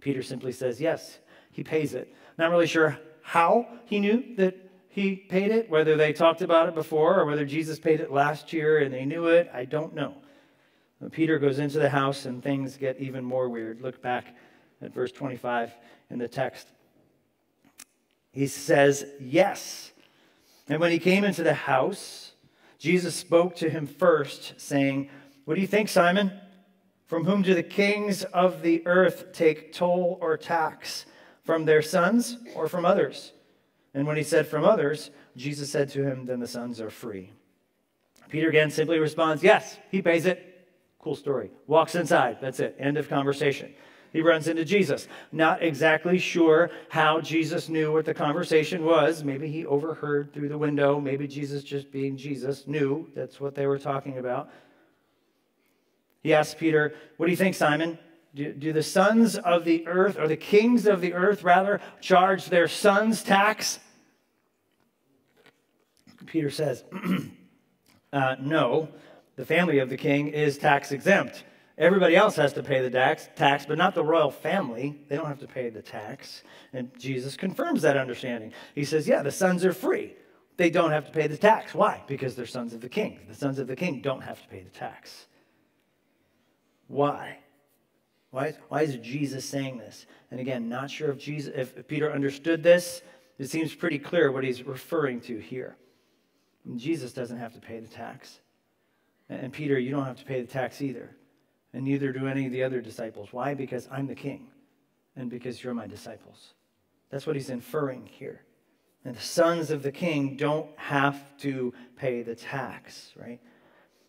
Peter 0.00 0.22
simply 0.22 0.52
says 0.52 0.80
yes. 0.80 1.18
He 1.52 1.62
pays 1.62 1.94
it. 1.94 2.12
Not 2.38 2.50
really 2.50 2.66
sure 2.66 2.98
how 3.22 3.66
he 3.84 4.00
knew 4.00 4.34
that 4.36 4.56
he 4.88 5.16
paid 5.16 5.50
it, 5.50 5.68
whether 5.68 5.96
they 5.96 6.12
talked 6.12 6.40
about 6.40 6.68
it 6.68 6.74
before 6.74 7.20
or 7.20 7.26
whether 7.26 7.44
Jesus 7.44 7.78
paid 7.78 8.00
it 8.00 8.10
last 8.10 8.52
year 8.52 8.78
and 8.78 8.92
they 8.92 9.04
knew 9.04 9.26
it. 9.26 9.50
I 9.52 9.64
don't 9.64 9.94
know. 9.94 10.14
But 11.00 11.12
Peter 11.12 11.38
goes 11.38 11.58
into 11.58 11.78
the 11.78 11.90
house 11.90 12.24
and 12.24 12.42
things 12.42 12.76
get 12.76 12.98
even 12.98 13.24
more 13.24 13.48
weird. 13.48 13.80
Look 13.80 14.02
back 14.02 14.34
at 14.80 14.92
verse 14.92 15.12
25 15.12 15.72
in 16.10 16.18
the 16.18 16.28
text. 16.28 16.68
He 18.32 18.46
says, 18.46 19.04
Yes. 19.20 19.92
And 20.68 20.80
when 20.80 20.90
he 20.90 20.98
came 20.98 21.24
into 21.24 21.42
the 21.42 21.54
house, 21.54 22.27
Jesus 22.78 23.14
spoke 23.14 23.56
to 23.56 23.68
him 23.68 23.86
first, 23.86 24.54
saying, 24.56 25.10
What 25.44 25.56
do 25.56 25.60
you 25.60 25.66
think, 25.66 25.88
Simon? 25.88 26.32
From 27.06 27.24
whom 27.24 27.42
do 27.42 27.54
the 27.54 27.62
kings 27.62 28.24
of 28.24 28.62
the 28.62 28.86
earth 28.86 29.32
take 29.32 29.72
toll 29.72 30.18
or 30.20 30.36
tax? 30.36 31.06
From 31.42 31.64
their 31.64 31.82
sons 31.82 32.36
or 32.54 32.68
from 32.68 32.84
others? 32.84 33.32
And 33.94 34.06
when 34.06 34.16
he 34.16 34.22
said 34.22 34.46
from 34.46 34.64
others, 34.64 35.10
Jesus 35.36 35.70
said 35.70 35.88
to 35.90 36.02
him, 36.04 36.26
Then 36.26 36.40
the 36.40 36.46
sons 36.46 36.80
are 36.80 36.90
free. 36.90 37.32
Peter 38.28 38.48
again 38.48 38.70
simply 38.70 38.98
responds, 38.98 39.42
Yes, 39.42 39.78
he 39.90 40.02
pays 40.02 40.26
it. 40.26 40.44
Cool 40.98 41.16
story. 41.16 41.50
Walks 41.66 41.94
inside. 41.94 42.38
That's 42.40 42.60
it. 42.60 42.76
End 42.78 42.96
of 42.98 43.08
conversation. 43.08 43.72
He 44.12 44.22
runs 44.22 44.48
into 44.48 44.64
Jesus. 44.64 45.06
Not 45.32 45.62
exactly 45.62 46.18
sure 46.18 46.70
how 46.88 47.20
Jesus 47.20 47.68
knew 47.68 47.92
what 47.92 48.04
the 48.04 48.14
conversation 48.14 48.84
was. 48.84 49.22
Maybe 49.22 49.48
he 49.48 49.66
overheard 49.66 50.32
through 50.32 50.48
the 50.48 50.58
window. 50.58 50.98
Maybe 51.00 51.28
Jesus, 51.28 51.62
just 51.62 51.92
being 51.92 52.16
Jesus, 52.16 52.66
knew 52.66 53.08
that's 53.14 53.40
what 53.40 53.54
they 53.54 53.66
were 53.66 53.78
talking 53.78 54.18
about. 54.18 54.50
He 56.22 56.32
asks 56.32 56.54
Peter, 56.54 56.94
What 57.16 57.26
do 57.26 57.32
you 57.32 57.36
think, 57.36 57.54
Simon? 57.54 57.98
Do, 58.34 58.52
do 58.52 58.72
the 58.72 58.82
sons 58.82 59.36
of 59.36 59.64
the 59.64 59.86
earth, 59.86 60.18
or 60.18 60.28
the 60.28 60.36
kings 60.36 60.86
of 60.86 61.00
the 61.00 61.14
earth, 61.14 61.42
rather, 61.42 61.80
charge 62.00 62.46
their 62.46 62.68
sons 62.68 63.22
tax? 63.22 63.78
Peter 66.26 66.50
says, 66.50 66.84
uh, 68.12 68.36
No, 68.40 68.88
the 69.36 69.44
family 69.44 69.78
of 69.78 69.88
the 69.88 69.96
king 69.96 70.28
is 70.28 70.58
tax 70.58 70.92
exempt. 70.92 71.44
Everybody 71.78 72.16
else 72.16 72.34
has 72.36 72.52
to 72.54 72.62
pay 72.62 72.80
the 72.80 72.90
tax, 72.90 73.64
but 73.64 73.78
not 73.78 73.94
the 73.94 74.02
royal 74.02 74.32
family. 74.32 75.00
They 75.08 75.16
don't 75.16 75.28
have 75.28 75.38
to 75.38 75.46
pay 75.46 75.70
the 75.70 75.80
tax. 75.80 76.42
And 76.72 76.90
Jesus 76.98 77.36
confirms 77.36 77.82
that 77.82 77.96
understanding. 77.96 78.52
He 78.74 78.84
says, 78.84 79.06
Yeah, 79.06 79.22
the 79.22 79.30
sons 79.30 79.64
are 79.64 79.72
free. 79.72 80.16
They 80.56 80.70
don't 80.70 80.90
have 80.90 81.06
to 81.06 81.12
pay 81.12 81.28
the 81.28 81.36
tax. 81.36 81.74
Why? 81.74 82.02
Because 82.08 82.34
they're 82.34 82.46
sons 82.46 82.74
of 82.74 82.80
the 82.80 82.88
king. 82.88 83.20
The 83.28 83.34
sons 83.34 83.60
of 83.60 83.68
the 83.68 83.76
king 83.76 84.00
don't 84.00 84.22
have 84.22 84.42
to 84.42 84.48
pay 84.48 84.62
the 84.62 84.70
tax. 84.70 85.28
Why? 86.88 87.38
Why, 88.30 88.54
why 88.68 88.82
is 88.82 88.96
Jesus 88.96 89.44
saying 89.44 89.78
this? 89.78 90.06
And 90.32 90.40
again, 90.40 90.68
not 90.68 90.90
sure 90.90 91.12
if 91.12 91.18
Jesus, 91.18 91.52
if 91.54 91.86
Peter 91.86 92.12
understood 92.12 92.64
this. 92.64 93.02
It 93.38 93.48
seems 93.48 93.72
pretty 93.72 94.00
clear 94.00 94.32
what 94.32 94.42
he's 94.42 94.64
referring 94.64 95.20
to 95.22 95.38
here. 95.38 95.76
Jesus 96.74 97.12
doesn't 97.12 97.38
have 97.38 97.54
to 97.54 97.60
pay 97.60 97.78
the 97.78 97.86
tax. 97.86 98.40
And 99.28 99.52
Peter, 99.52 99.78
you 99.78 99.92
don't 99.92 100.04
have 100.04 100.18
to 100.18 100.24
pay 100.24 100.40
the 100.40 100.48
tax 100.48 100.82
either 100.82 101.14
and 101.72 101.84
neither 101.84 102.12
do 102.12 102.26
any 102.26 102.46
of 102.46 102.52
the 102.52 102.62
other 102.62 102.80
disciples. 102.80 103.28
Why? 103.32 103.54
Because 103.54 103.88
I'm 103.90 104.06
the 104.06 104.14
king, 104.14 104.48
and 105.16 105.30
because 105.30 105.62
you're 105.62 105.74
my 105.74 105.86
disciples. 105.86 106.54
That's 107.10 107.26
what 107.26 107.36
he's 107.36 107.50
inferring 107.50 108.06
here. 108.06 108.42
And 109.04 109.14
the 109.14 109.20
sons 109.20 109.70
of 109.70 109.82
the 109.82 109.92
king 109.92 110.36
don't 110.36 110.68
have 110.76 111.36
to 111.38 111.72
pay 111.96 112.22
the 112.22 112.34
tax, 112.34 113.12
right? 113.16 113.40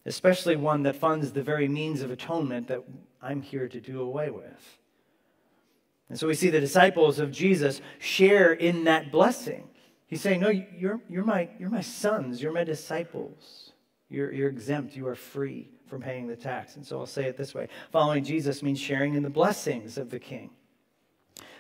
Especially 0.06 0.56
one 0.56 0.84
that 0.84 0.96
funds 0.96 1.32
the 1.32 1.44
very 1.44 1.68
means 1.68 2.02
of 2.02 2.12
atonement 2.12 2.68
that 2.68 2.84
I'm 3.22 3.42
here 3.42 3.68
to 3.68 3.80
do 3.80 4.02
away 4.02 4.30
with. 4.30 4.78
And 6.10 6.20
so 6.20 6.28
we 6.28 6.34
see 6.34 6.50
the 6.50 6.60
disciples 6.60 7.20
of 7.20 7.32
Jesus 7.32 7.82
share 8.00 8.54
in 8.54 8.86
that 8.86 9.12
blessing. 9.12 9.70
He's 10.08 10.22
saying, 10.22 10.40
No, 10.40 10.50
you're, 10.50 11.00
you're, 11.08 11.24
my, 11.24 11.50
you're 11.60 11.70
my 11.70 11.82
sons, 11.82 12.42
you're 12.42 12.52
my 12.52 12.64
disciples. 12.64 13.74
You're, 14.10 14.34
you're 14.34 14.50
exempt, 14.50 14.96
you 14.96 15.08
are 15.08 15.16
free 15.16 15.70
from 15.90 16.02
paying 16.02 16.28
the 16.28 16.36
tax. 16.36 16.76
And 16.76 16.86
so 16.86 17.00
I'll 17.00 17.06
say 17.06 17.26
it 17.26 17.36
this 17.36 17.54
way 17.54 17.68
following 17.92 18.24
Jesus 18.24 18.62
means 18.62 18.80
sharing 18.80 19.16
in 19.16 19.24
the 19.24 19.30
blessings 19.30 19.98
of 19.98 20.10
the 20.10 20.20
king. 20.20 20.52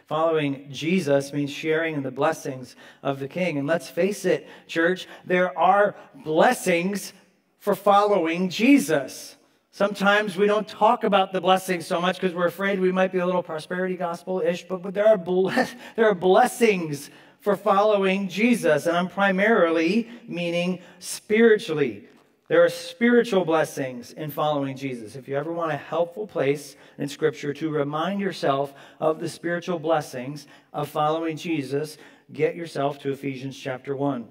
Following 0.07 0.67
Jesus 0.71 1.33
means 1.33 1.51
sharing 1.51 1.95
in 1.95 2.01
the 2.01 2.11
blessings 2.11 2.75
of 3.03 3.19
the 3.19 3.27
king. 3.27 3.57
And 3.59 3.67
let's 3.67 3.89
face 3.89 4.25
it, 4.25 4.47
church, 4.65 5.07
there 5.23 5.57
are 5.57 5.95
blessings 6.23 7.13
for 7.59 7.75
following 7.75 8.49
Jesus. 8.49 9.35
Sometimes 9.71 10.35
we 10.35 10.47
don't 10.47 10.67
talk 10.67 11.03
about 11.03 11.31
the 11.31 11.39
blessings 11.39 11.85
so 11.85 12.01
much 12.01 12.19
because 12.19 12.35
we're 12.35 12.47
afraid 12.47 12.79
we 12.79 12.91
might 12.91 13.11
be 13.11 13.19
a 13.19 13.25
little 13.25 13.43
prosperity 13.43 13.95
gospel 13.95 14.41
ish, 14.41 14.63
but, 14.67 14.81
but 14.81 14.95
there, 14.95 15.07
are 15.07 15.17
bless, 15.17 15.75
there 15.95 16.09
are 16.09 16.15
blessings 16.15 17.11
for 17.39 17.55
following 17.55 18.27
Jesus. 18.27 18.87
And 18.87 18.97
I'm 18.97 19.09
primarily 19.09 20.09
meaning 20.27 20.79
spiritually. 20.97 22.05
There 22.49 22.65
are 22.65 22.69
spiritual 22.69 23.45
blessings 23.45 24.11
in 24.11 24.31
following 24.31 24.75
Jesus. 24.75 25.15
If 25.15 25.27
you 25.27 25.37
ever 25.37 25.53
want 25.53 25.71
a 25.71 25.77
helpful 25.77 26.25
place 26.25 26.75
in 26.97 27.07
Scripture 27.07 27.53
to 27.53 27.69
remind 27.69 28.19
yourself 28.19 28.73
of 28.99 29.19
the 29.19 29.29
spiritual 29.29 29.77
blessings 29.77 30.47
of 30.73 30.89
following 30.89 31.37
Jesus, 31.37 31.99
get 32.33 32.55
yourself 32.55 32.97
to 32.99 33.11
Ephesians 33.11 33.55
chapter 33.55 33.95
1 33.95 34.27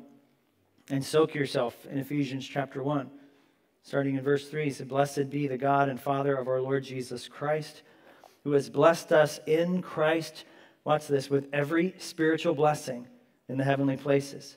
and 0.90 1.04
soak 1.04 1.32
yourself 1.32 1.86
in 1.86 1.98
Ephesians 1.98 2.44
chapter 2.44 2.82
1. 2.82 3.08
Starting 3.84 4.16
in 4.16 4.24
verse 4.24 4.48
3, 4.48 4.64
he 4.64 4.70
said, 4.70 4.88
Blessed 4.88 5.30
be 5.30 5.46
the 5.46 5.56
God 5.56 5.88
and 5.88 6.00
Father 6.00 6.36
of 6.36 6.48
our 6.48 6.60
Lord 6.60 6.82
Jesus 6.82 7.28
Christ, 7.28 7.82
who 8.42 8.50
has 8.50 8.68
blessed 8.68 9.12
us 9.12 9.38
in 9.46 9.80
Christ, 9.80 10.44
watch 10.82 11.06
this, 11.06 11.30
with 11.30 11.46
every 11.52 11.94
spiritual 11.98 12.54
blessing 12.54 13.06
in 13.48 13.58
the 13.58 13.64
heavenly 13.64 13.96
places 13.96 14.56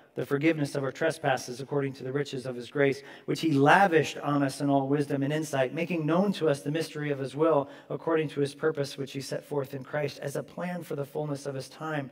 the 0.15 0.25
forgiveness 0.25 0.75
of 0.75 0.83
our 0.83 0.91
trespasses 0.91 1.61
according 1.61 1.93
to 1.93 2.03
the 2.03 2.11
riches 2.11 2.45
of 2.45 2.55
his 2.55 2.69
grace, 2.69 3.01
which 3.25 3.41
he 3.41 3.51
lavished 3.51 4.17
on 4.17 4.43
us 4.43 4.59
in 4.59 4.69
all 4.69 4.87
wisdom 4.87 5.23
and 5.23 5.31
insight, 5.31 5.73
making 5.73 6.05
known 6.05 6.33
to 6.33 6.49
us 6.49 6.61
the 6.61 6.71
mystery 6.71 7.11
of 7.11 7.19
his 7.19 7.35
will 7.35 7.69
according 7.89 8.27
to 8.27 8.41
his 8.41 8.53
purpose, 8.53 8.97
which 8.97 9.13
he 9.13 9.21
set 9.21 9.43
forth 9.43 9.73
in 9.73 9.83
Christ 9.83 10.19
as 10.19 10.35
a 10.35 10.43
plan 10.43 10.83
for 10.83 10.95
the 10.95 11.05
fullness 11.05 11.45
of 11.45 11.55
his 11.55 11.69
time 11.69 12.11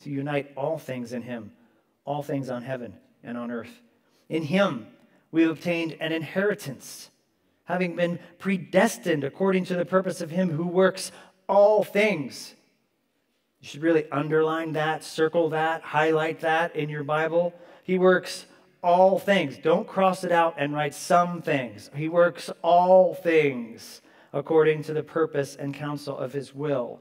to 0.00 0.10
unite 0.10 0.52
all 0.56 0.78
things 0.78 1.12
in 1.12 1.22
him, 1.22 1.52
all 2.04 2.22
things 2.22 2.48
on 2.48 2.62
heaven 2.62 2.94
and 3.22 3.36
on 3.36 3.50
earth. 3.50 3.82
In 4.28 4.42
him 4.42 4.86
we 5.30 5.42
have 5.42 5.50
obtained 5.50 5.96
an 6.00 6.12
inheritance, 6.12 7.10
having 7.64 7.96
been 7.96 8.18
predestined 8.38 9.24
according 9.24 9.66
to 9.66 9.76
the 9.76 9.84
purpose 9.84 10.20
of 10.20 10.30
him 10.30 10.50
who 10.50 10.66
works 10.66 11.12
all 11.48 11.84
things 11.84 12.55
you 13.66 13.70
should 13.70 13.82
really 13.82 14.08
underline 14.12 14.74
that, 14.74 15.02
circle 15.02 15.48
that, 15.48 15.82
highlight 15.82 16.38
that 16.38 16.76
in 16.76 16.88
your 16.88 17.02
Bible. 17.02 17.52
He 17.82 17.98
works 17.98 18.46
all 18.80 19.18
things. 19.18 19.58
Don't 19.58 19.88
cross 19.88 20.22
it 20.22 20.30
out 20.30 20.54
and 20.56 20.72
write 20.72 20.94
some 20.94 21.42
things. 21.42 21.90
He 21.96 22.08
works 22.08 22.48
all 22.62 23.12
things 23.12 24.02
according 24.32 24.84
to 24.84 24.92
the 24.92 25.02
purpose 25.02 25.56
and 25.56 25.74
counsel 25.74 26.16
of 26.16 26.32
his 26.32 26.54
will, 26.54 27.00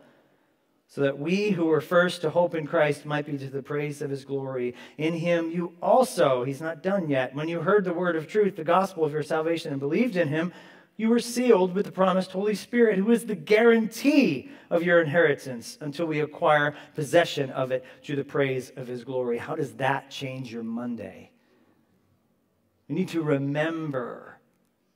so 0.88 1.02
that 1.02 1.20
we 1.20 1.52
who 1.52 1.66
were 1.66 1.82
first 1.82 2.22
to 2.22 2.32
hope 2.32 2.56
in 2.56 2.66
Christ 2.66 3.06
might 3.06 3.28
be 3.28 3.38
to 3.38 3.50
the 3.52 3.62
praise 3.62 4.02
of 4.02 4.10
his 4.10 4.26
glory. 4.26 4.74
In 4.98 5.14
him 5.14 5.52
you 5.52 5.74
also, 5.84 6.46
he's 6.46 6.62
not 6.62 6.82
done 6.82 7.08
yet, 7.10 7.36
when 7.36 7.48
you 7.48 7.62
heard 7.62 7.86
the 7.86 7.94
word 7.94 8.16
of 8.16 8.28
truth, 8.28 8.56
the 8.56 8.64
gospel 8.64 9.06
of 9.06 9.12
your 9.12 9.22
salvation, 9.22 9.72
and 9.72 9.80
believed 9.80 10.16
in 10.16 10.30
him, 10.30 10.52
You 10.98 11.10
were 11.10 11.20
sealed 11.20 11.76
with 11.76 11.86
the 11.86 11.92
promised 11.92 12.32
Holy 12.32 12.56
Spirit, 12.56 12.98
who 12.98 13.12
is 13.12 13.26
the 13.26 13.36
guarantee 13.36 14.50
of 14.70 14.84
your 14.84 15.02
inheritance 15.02 15.78
until 15.82 16.06
we 16.06 16.22
acquire 16.22 16.74
possession 16.96 17.50
of 17.50 17.72
it 17.72 17.84
through 18.04 18.16
the 18.16 18.24
praise 18.24 18.72
of 18.78 18.88
his 18.88 19.04
glory. 19.04 19.38
How 19.38 19.56
does 19.56 19.74
that 19.74 20.10
change 20.10 20.54
your 20.54 20.64
Monday? 20.64 21.32
We 22.88 22.96
need 22.96 23.10
to 23.10 23.22
remember 23.22 24.38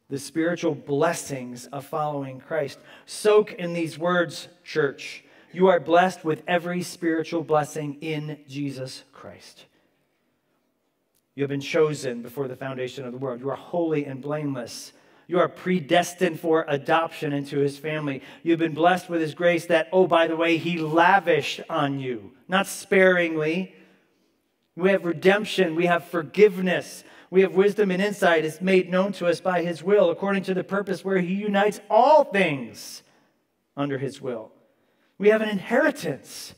the 0.09 0.19
spiritual 0.19 0.73
blessings 0.73 1.67
of 1.67 1.85
following 1.85 2.39
Christ. 2.39 2.79
Soak 3.05 3.53
in 3.53 3.73
these 3.73 3.99
words, 3.99 4.47
church. 4.63 5.23
You 5.51 5.67
are 5.67 5.79
blessed 5.79 6.23
with 6.23 6.43
every 6.47 6.81
spiritual 6.81 7.43
blessing 7.43 7.97
in 8.01 8.39
Jesus 8.47 9.03
Christ. 9.11 9.65
You 11.35 11.43
have 11.43 11.49
been 11.49 11.61
chosen 11.61 12.21
before 12.21 12.47
the 12.47 12.55
foundation 12.55 13.05
of 13.05 13.11
the 13.11 13.17
world. 13.17 13.39
You 13.39 13.49
are 13.49 13.55
holy 13.55 14.05
and 14.05 14.21
blameless. 14.21 14.93
You 15.29 15.37
are 15.37 15.47
predestined 15.47 16.39
for 16.39 16.65
adoption 16.67 17.33
into 17.33 17.59
his 17.59 17.77
family. 17.77 18.23
You've 18.41 18.57
been 18.57 18.73
blessed 18.73 19.09
with 19.09 19.21
his 19.21 19.35
grace 19.35 19.67
that, 19.67 19.87
oh, 19.93 20.07
by 20.07 20.25
the 20.25 20.35
way, 20.35 20.57
he 20.57 20.79
lavished 20.79 21.61
on 21.69 21.99
you, 21.99 22.31
not 22.47 22.65
sparingly. 22.65 23.75
We 24.75 24.89
have 24.89 25.05
redemption, 25.05 25.75
we 25.75 25.85
have 25.85 26.05
forgiveness, 26.05 27.03
we 27.29 27.41
have 27.41 27.53
wisdom 27.53 27.91
and 27.91 28.01
insight 28.01 28.43
is 28.43 28.59
made 28.59 28.89
known 28.89 29.11
to 29.13 29.27
us 29.27 29.39
by 29.39 29.61
his 29.61 29.83
will, 29.83 30.09
according 30.09 30.41
to 30.45 30.55
the 30.55 30.63
purpose 30.63 31.05
where 31.05 31.19
he 31.19 31.35
unites 31.35 31.79
all 31.91 32.23
things 32.23 33.03
under 33.77 33.99
his 33.99 34.19
will. 34.19 34.51
We 35.19 35.29
have 35.29 35.41
an 35.41 35.49
inheritance 35.49 36.55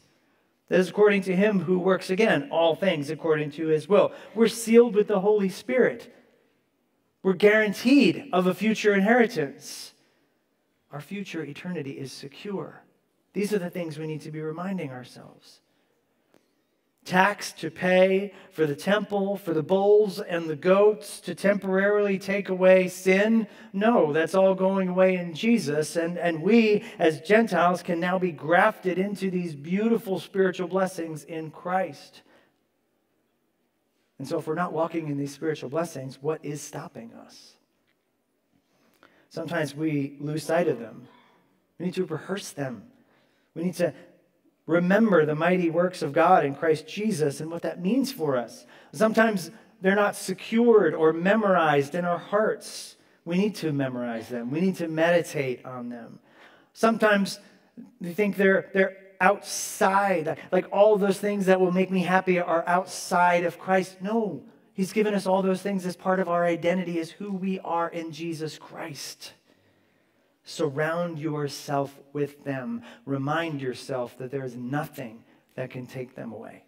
that 0.70 0.80
is 0.80 0.88
according 0.88 1.24
to 1.24 1.36
him 1.36 1.60
who 1.60 1.78
works 1.78 2.10
again 2.10 2.48
all 2.50 2.78
things 2.78 3.10
according 3.10 3.52
to 3.52 3.68
his 3.68 3.90
will. 3.90 4.14
We're 4.34 4.48
sealed 4.48 4.96
with 4.96 5.10
the 5.10 5.20
Holy 5.20 5.50
Spirit. 5.50 6.16
We're 7.24 7.34
guaranteed 7.34 8.30
of 8.34 8.48
a 8.48 8.54
future 8.54 8.94
inheritance. 8.94 9.94
Our 10.92 11.02
future 11.02 11.44
eternity 11.44 11.92
is 11.92 12.12
secure. 12.12 12.84
These 13.34 13.54
are 13.54 13.60
the 13.60 13.70
things 13.70 13.98
we 13.98 14.08
need 14.08 14.22
to 14.22 14.32
be 14.32 14.42
reminding 14.42 14.92
ourselves 14.92 15.62
tax 17.04 17.52
to 17.52 17.72
pay 17.72 18.32
for 18.52 18.66
the 18.68 18.76
temple, 18.76 19.36
for 19.38 19.54
the 19.54 19.64
bulls 19.64 20.20
and 20.20 20.50
the 20.50 20.56
goats 20.56 21.20
to 21.22 21.34
temporarily 21.34 22.20
take 22.20 22.50
away 22.50 22.88
sin. 22.88 23.48
No, 23.74 24.14
that's 24.14 24.36
all 24.36 24.54
going 24.54 24.88
away 24.88 25.16
in 25.16 25.34
Jesus. 25.34 25.96
And, 25.96 26.18
and 26.18 26.42
we, 26.42 26.84
as 27.00 27.22
Gentiles, 27.22 27.82
can 27.82 28.00
now 28.00 28.20
be 28.20 28.32
grafted 28.32 29.00
into 29.00 29.32
these 29.32 29.56
beautiful 29.56 30.20
spiritual 30.20 30.68
blessings 30.68 31.24
in 31.24 31.50
Christ. 31.50 32.22
And 34.22 34.28
so, 34.28 34.38
if 34.38 34.46
we're 34.46 34.54
not 34.54 34.72
walking 34.72 35.08
in 35.08 35.18
these 35.18 35.34
spiritual 35.34 35.68
blessings, 35.72 36.22
what 36.22 36.46
is 36.46 36.62
stopping 36.62 37.12
us? 37.26 37.54
Sometimes 39.30 39.74
we 39.74 40.16
lose 40.20 40.44
sight 40.44 40.68
of 40.68 40.78
them. 40.78 41.08
We 41.80 41.88
need 41.88 41.96
to 41.96 42.06
rehearse 42.06 42.52
them. 42.52 42.84
We 43.56 43.64
need 43.64 43.74
to 43.78 43.96
remember 44.68 45.26
the 45.26 45.34
mighty 45.34 45.72
works 45.72 46.04
of 46.04 46.14
God 46.14 46.46
in 46.46 46.54
Christ 46.54 46.88
Jesus 46.88 47.42
and 47.42 47.50
what 47.50 47.64
that 47.64 47.82
means 47.82 48.12
for 48.12 48.38
us. 48.38 48.68
Sometimes 48.94 49.50
they're 49.82 49.96
not 49.96 50.16
secured 50.16 50.94
or 50.94 51.14
memorized 51.14 51.96
in 51.96 52.06
our 52.06 52.20
hearts. 52.20 52.98
We 53.26 53.40
need 53.40 53.56
to 53.56 53.74
memorize 53.74 54.30
them, 54.30 54.52
we 54.52 54.62
need 54.62 54.76
to 54.76 54.88
meditate 54.88 55.66
on 55.66 55.90
them. 55.90 56.20
Sometimes 56.74 57.40
we 58.00 58.14
think 58.14 58.36
they're, 58.36 58.70
they're 58.72 58.98
outside, 59.22 60.38
like 60.52 60.66
all 60.72 60.98
those 60.98 61.20
things 61.20 61.46
that 61.46 61.62
will 61.62 61.72
make 61.72 61.92
me 61.92 62.02
happy 62.02 62.40
are 62.40 62.64
outside 62.68 63.46
of 63.46 63.58
Christ. 63.58 64.02
No, 64.02 64.44
He's 64.74 64.94
given 64.94 65.14
us 65.14 65.28
all 65.28 65.42
those 65.42 65.62
things 65.62 65.86
as 65.86 65.96
part 65.96 66.20
of 66.20 66.28
our 66.28 66.46
identity, 66.46 67.00
as 67.00 67.12
who 67.12 67.32
we 67.32 67.60
are 67.60 67.90
in 67.90 68.12
Jesus 68.12 68.58
Christ. 68.58 69.34
Surround 70.44 71.20
yourself 71.20 72.00
with 72.14 72.44
them. 72.44 72.82
Remind 73.06 73.62
yourself 73.62 74.18
that 74.18 74.32
there 74.32 74.44
is 74.44 74.56
nothing 74.56 75.24
that 75.56 75.70
can 75.70 75.86
take 75.86 76.16
them 76.16 76.32
away. 76.32 76.64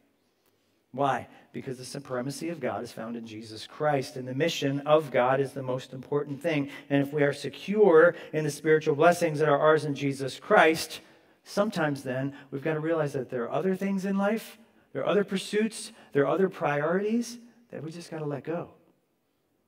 Why? 0.91 1.27
Because 1.53 1.79
the 1.79 1.85
supremacy 1.85 2.49
of 2.49 2.59
God 2.59 2.83
is 2.83 2.91
found 2.91 3.15
in 3.15 3.25
Jesus 3.25 3.65
Christ, 3.65 4.15
and 4.15 4.27
the 4.27 4.35
mission 4.35 4.81
of 4.81 5.09
God 5.09 5.39
is 5.39 5.53
the 5.53 5.63
most 5.63 5.91
important 5.91 6.39
thing. 6.39 6.69
And 6.91 7.01
if 7.01 7.11
we 7.13 7.23
are 7.23 7.33
secure 7.33 8.15
in 8.31 8.43
the 8.43 8.51
spiritual 8.51 8.95
blessings 8.95 9.39
that 9.39 9.49
are 9.49 9.59
ours 9.59 9.85
in 9.85 9.95
Jesus 9.95 10.39
Christ, 10.39 11.01
sometimes 11.43 12.03
then 12.03 12.33
we've 12.51 12.63
got 12.63 12.73
to 12.73 12.79
realize 12.79 13.13
that 13.13 13.29
there 13.29 13.43
are 13.43 13.51
other 13.51 13.75
things 13.75 14.05
in 14.05 14.17
life, 14.17 14.57
there 14.91 15.01
are 15.01 15.07
other 15.07 15.23
pursuits, 15.23 15.91
there 16.11 16.23
are 16.23 16.33
other 16.33 16.49
priorities 16.49 17.39
that 17.69 17.83
we 17.83 17.91
just 17.91 18.11
got 18.11 18.19
to 18.19 18.25
let 18.25 18.43
go 18.43 18.69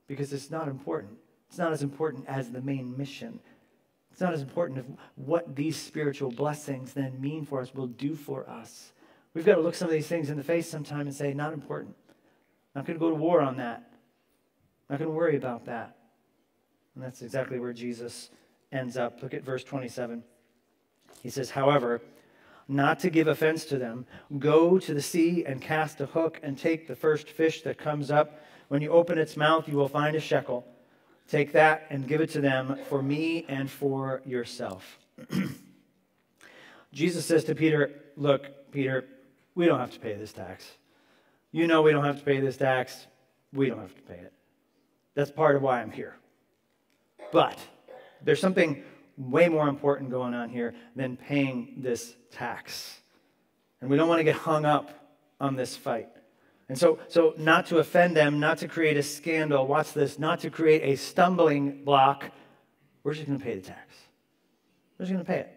because 0.07 0.31
it's 0.33 0.51
not 0.51 0.67
important. 0.67 1.13
It's 1.49 1.57
not 1.57 1.71
as 1.71 1.83
important 1.83 2.25
as 2.27 2.51
the 2.51 2.61
main 2.61 2.97
mission 2.97 3.39
it's 4.15 4.21
not 4.21 4.33
as 4.33 4.41
important 4.41 4.79
as 4.79 4.85
what 5.15 5.57
these 5.57 5.75
spiritual 5.75 6.31
blessings 6.31 6.93
then 6.93 7.19
mean 7.19 7.43
for 7.43 7.59
us, 7.59 7.75
will 7.75 7.87
do 7.87 8.15
for 8.15 8.49
us. 8.49 8.93
We've 9.33 9.43
got 9.45 9.55
to 9.55 9.61
look 9.61 9.75
some 9.75 9.89
of 9.89 9.91
these 9.91 10.07
things 10.07 10.29
in 10.29 10.37
the 10.37 10.43
face 10.43 10.69
sometime 10.69 11.01
and 11.01 11.13
say, 11.13 11.33
not 11.33 11.51
important. 11.51 11.97
Not 12.73 12.85
going 12.85 12.97
to 12.97 12.99
go 13.05 13.09
to 13.09 13.15
war 13.15 13.41
on 13.41 13.57
that. 13.57 13.91
Not 14.89 14.99
going 14.99 15.09
to 15.09 15.13
worry 15.13 15.35
about 15.35 15.65
that. 15.65 15.97
And 16.95 17.03
that's 17.03 17.21
exactly 17.23 17.59
where 17.59 17.73
Jesus 17.73 18.29
ends 18.71 18.95
up. 18.95 19.21
Look 19.21 19.33
at 19.33 19.43
verse 19.43 19.65
27. 19.65 20.23
He 21.25 21.31
says, 21.31 21.49
however, 21.49 22.03
not 22.67 22.99
to 22.99 23.09
give 23.09 23.27
offense 23.27 23.65
to 23.65 23.79
them, 23.79 24.05
go 24.37 24.77
to 24.77 24.93
the 24.93 25.01
sea 25.01 25.43
and 25.43 25.59
cast 25.59 25.99
a 25.99 26.05
hook 26.05 26.39
and 26.43 26.55
take 26.55 26.87
the 26.87 26.95
first 26.95 27.31
fish 27.31 27.63
that 27.63 27.79
comes 27.79 28.11
up. 28.11 28.43
When 28.67 28.83
you 28.83 28.91
open 28.91 29.17
its 29.17 29.35
mouth, 29.35 29.67
you 29.67 29.75
will 29.75 29.87
find 29.87 30.15
a 30.15 30.19
shekel. 30.19 30.67
Take 31.27 31.51
that 31.53 31.87
and 31.89 32.07
give 32.07 32.21
it 32.21 32.29
to 32.33 32.41
them 32.41 32.77
for 32.89 33.01
me 33.01 33.43
and 33.47 33.71
for 33.71 34.21
yourself. 34.23 34.99
Jesus 36.93 37.25
says 37.25 37.43
to 37.45 37.55
Peter, 37.55 38.03
Look, 38.15 38.71
Peter, 38.71 39.05
we 39.55 39.65
don't 39.65 39.79
have 39.79 39.93
to 39.93 39.99
pay 39.99 40.13
this 40.13 40.31
tax. 40.31 40.63
You 41.51 41.65
know 41.65 41.81
we 41.81 41.91
don't 41.91 42.05
have 42.05 42.19
to 42.19 42.23
pay 42.23 42.39
this 42.39 42.55
tax. 42.55 43.07
We 43.51 43.67
don't 43.69 43.79
have 43.79 43.95
to 43.95 44.01
pay 44.03 44.19
it. 44.19 44.33
That's 45.15 45.31
part 45.31 45.55
of 45.55 45.63
why 45.63 45.81
I'm 45.81 45.89
here. 45.89 46.17
But 47.31 47.57
there's 48.21 48.39
something 48.39 48.83
way 49.17 49.47
more 49.47 49.67
important 49.67 50.09
going 50.09 50.33
on 50.33 50.49
here 50.49 50.73
than 50.95 51.17
paying 51.17 51.75
this 51.77 52.15
tax. 52.31 52.99
And 53.81 53.89
we 53.89 53.97
don't 53.97 54.09
want 54.09 54.19
to 54.19 54.23
get 54.23 54.35
hung 54.35 54.65
up 54.65 54.89
on 55.39 55.55
this 55.55 55.75
fight. 55.75 56.09
And 56.67 56.77
so, 56.77 56.99
so 57.07 57.33
not 57.37 57.67
to 57.67 57.77
offend 57.77 58.15
them, 58.15 58.39
not 58.39 58.57
to 58.59 58.67
create 58.67 58.97
a 58.97 59.03
scandal, 59.03 59.67
watch 59.67 59.93
this, 59.93 60.17
not 60.17 60.39
to 60.41 60.49
create 60.49 60.81
a 60.81 60.95
stumbling 60.95 61.83
block, 61.83 62.31
we're 63.03 63.13
just 63.13 63.27
going 63.27 63.37
to 63.37 63.45
pay 63.45 63.55
the 63.55 63.61
tax. 63.61 63.95
We're 64.97 65.05
just 65.05 65.13
going 65.13 65.23
to 65.23 65.31
pay 65.31 65.39
it. 65.39 65.51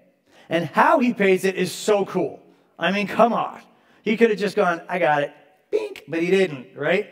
And 0.51 0.67
how 0.67 0.99
he 0.99 1.15
pays 1.15 1.45
it 1.45 1.57
is 1.57 1.73
so 1.73 2.05
cool. 2.05 2.43
I 2.79 2.93
mean, 2.93 3.07
come 3.07 3.33
on. 3.33 3.61
He 4.03 4.17
could 4.17 4.31
have 4.31 4.39
just 4.39 4.57
gone, 4.57 4.83
I 4.89 4.99
got 4.99 5.23
it, 5.23 5.33
bink, 5.71 6.05
but 6.09 6.23
he 6.23 6.31
didn't, 6.31 6.77
right? 6.77 7.11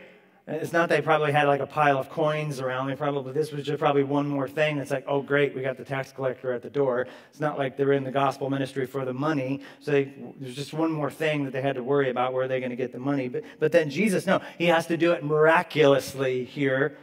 It's 0.49 0.73
not 0.73 0.89
they 0.89 1.01
probably 1.01 1.33
had 1.33 1.49
like 1.49 1.61
a 1.61 1.67
pile 1.67 1.99
of 1.99 2.09
coins 2.09 2.61
around. 2.61 2.87
They 2.87 2.95
probably 2.95 3.33
this 3.33 3.51
was 3.51 3.65
just 3.65 3.81
probably 3.81 4.05
one 4.05 4.29
more 4.29 4.47
thing. 4.47 4.79
It's 4.79 4.93
like, 4.93 5.05
oh 5.09 5.21
great, 5.21 5.57
we 5.57 5.63
got 5.63 5.77
the 5.77 5.85
tax 5.85 6.13
collector 6.13 6.53
at 6.53 6.63
the 6.63 6.71
door. 6.71 7.09
It's 7.31 7.41
not 7.41 7.59
like 7.59 7.77
they're 7.77 7.93
in 7.93 8.05
the 8.05 8.13
gospel 8.13 8.49
ministry 8.49 8.87
for 8.87 9.05
the 9.05 9.13
money. 9.13 9.61
So 9.81 9.91
they, 9.91 10.15
there's 10.39 10.55
just 10.55 10.73
one 10.73 10.93
more 10.93 11.11
thing 11.11 11.45
that 11.45 11.53
they 11.53 11.63
had 11.63 11.75
to 11.75 11.83
worry 11.83 12.11
about. 12.11 12.33
Where 12.33 12.45
are 12.45 12.49
they 12.49 12.61
going 12.61 12.71
to 12.71 12.77
get 12.77 12.93
the 12.93 13.01
money? 13.01 13.29
But 13.29 13.43
but 13.59 13.73
then 13.73 13.91
Jesus, 13.91 14.25
no, 14.25 14.41
he 14.57 14.67
has 14.67 14.87
to 14.87 14.97
do 14.97 15.11
it 15.13 15.25
miraculously 15.25 16.45
here. 16.45 16.97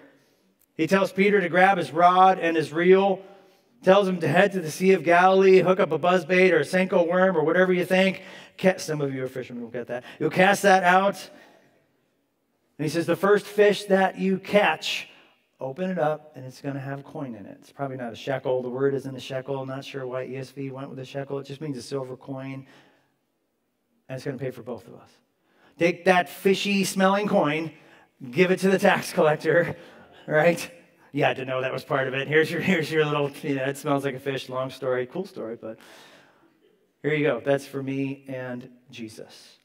He 0.78 0.88
tells 0.88 1.12
Peter 1.12 1.42
to 1.42 1.50
grab 1.50 1.78
his 1.78 1.92
rod 1.92 2.40
and 2.40 2.56
his 2.56 2.72
reel. 2.72 3.22
Tells 3.84 4.08
him 4.08 4.22
to 4.22 4.30
head 4.30 4.54
to 4.54 4.62
the 4.62 4.72
Sea 4.72 4.94
of 4.94 5.04
Galilee, 5.04 5.60
hook 5.60 5.82
up 5.82 5.92
a 5.92 6.00
buzzbait 6.00 6.54
or 6.54 6.60
a 6.60 6.62
Senko 6.62 7.06
worm 7.06 7.36
or 7.36 7.44
whatever 7.44 7.74
you 7.74 7.84
think. 7.84 8.22
Some 8.78 9.02
of 9.02 9.14
you 9.14 9.26
are 9.26 9.28
fishermen 9.28 9.62
will 9.62 9.70
get 9.70 9.88
that. 9.88 10.06
You'll 10.20 10.30
cast 10.30 10.62
that 10.62 10.86
out 10.86 11.30
and 12.78 12.86
he 12.86 12.90
says, 12.90 13.06
The 13.06 13.16
first 13.16 13.46
fish 13.46 13.86
that 13.86 14.18
you 14.18 14.38
catch, 14.40 15.08
open 15.60 15.90
it 15.90 16.00
up, 16.00 16.34
and 16.36 16.46
it's 16.46 16.62
going 16.62 16.76
to 16.76 16.82
have 16.82 17.04
coin 17.04 17.36
in 17.36 17.46
it. 17.46 17.58
It's 17.62 17.72
probably 17.72 17.98
not 17.98 18.12
a 18.12 18.16
shekel. 18.16 18.62
The 18.62 18.70
word 18.70 18.94
isn't 18.94 19.16
a 19.16 19.20
shekel. 19.20 19.60
I'm 19.60 19.68
not 19.68 19.86
sure 19.86 20.06
why 20.06 20.28
ESV 20.28 20.72
went 20.72 20.90
with 20.90 21.00
a 21.00 21.06
shekel. 21.06 21.40
It 21.40 21.46
just 21.46 21.62
means 21.62 21.78
a 21.78 21.82
silver 21.82 22.18
coin. 22.18 22.66
And 24.10 24.16
it's 24.16 24.26
going 24.26 24.38
to 24.38 24.44
pay 24.44 24.52
for 24.52 24.64
both 24.64 24.88
of 24.88 24.96
us. 24.96 25.10
Take 25.80 26.06
that 26.06 26.30
fishy 26.30 26.84
smelling 26.84 27.28
coin, 27.28 27.72
give 28.30 28.52
it 28.52 28.60
to 28.60 28.70
the 28.70 28.78
tax 28.78 29.12
collector, 29.12 29.76
right? 30.28 30.70
You 31.12 31.24
had 31.24 31.38
to 31.38 31.46
know 31.46 31.62
that 31.62 31.72
was 31.72 31.84
part 31.84 32.08
of 32.08 32.14
it. 32.14 32.28
Here's 32.28 32.52
your, 32.52 32.62
here's 32.62 32.92
your 32.92 33.06
little, 33.06 33.32
you 33.42 33.56
know, 33.56 33.64
it 33.64 33.78
smells 33.78 34.04
like 34.04 34.16
a 34.16 34.20
fish. 34.20 34.50
Long 34.50 34.70
story, 34.70 35.06
cool 35.06 35.26
story, 35.26 35.58
but 35.60 35.80
here 37.02 37.14
you 37.14 37.26
go. 37.26 37.42
That's 37.44 37.66
for 37.66 37.82
me 37.82 38.24
and 38.28 38.70
Jesus. 38.92 39.58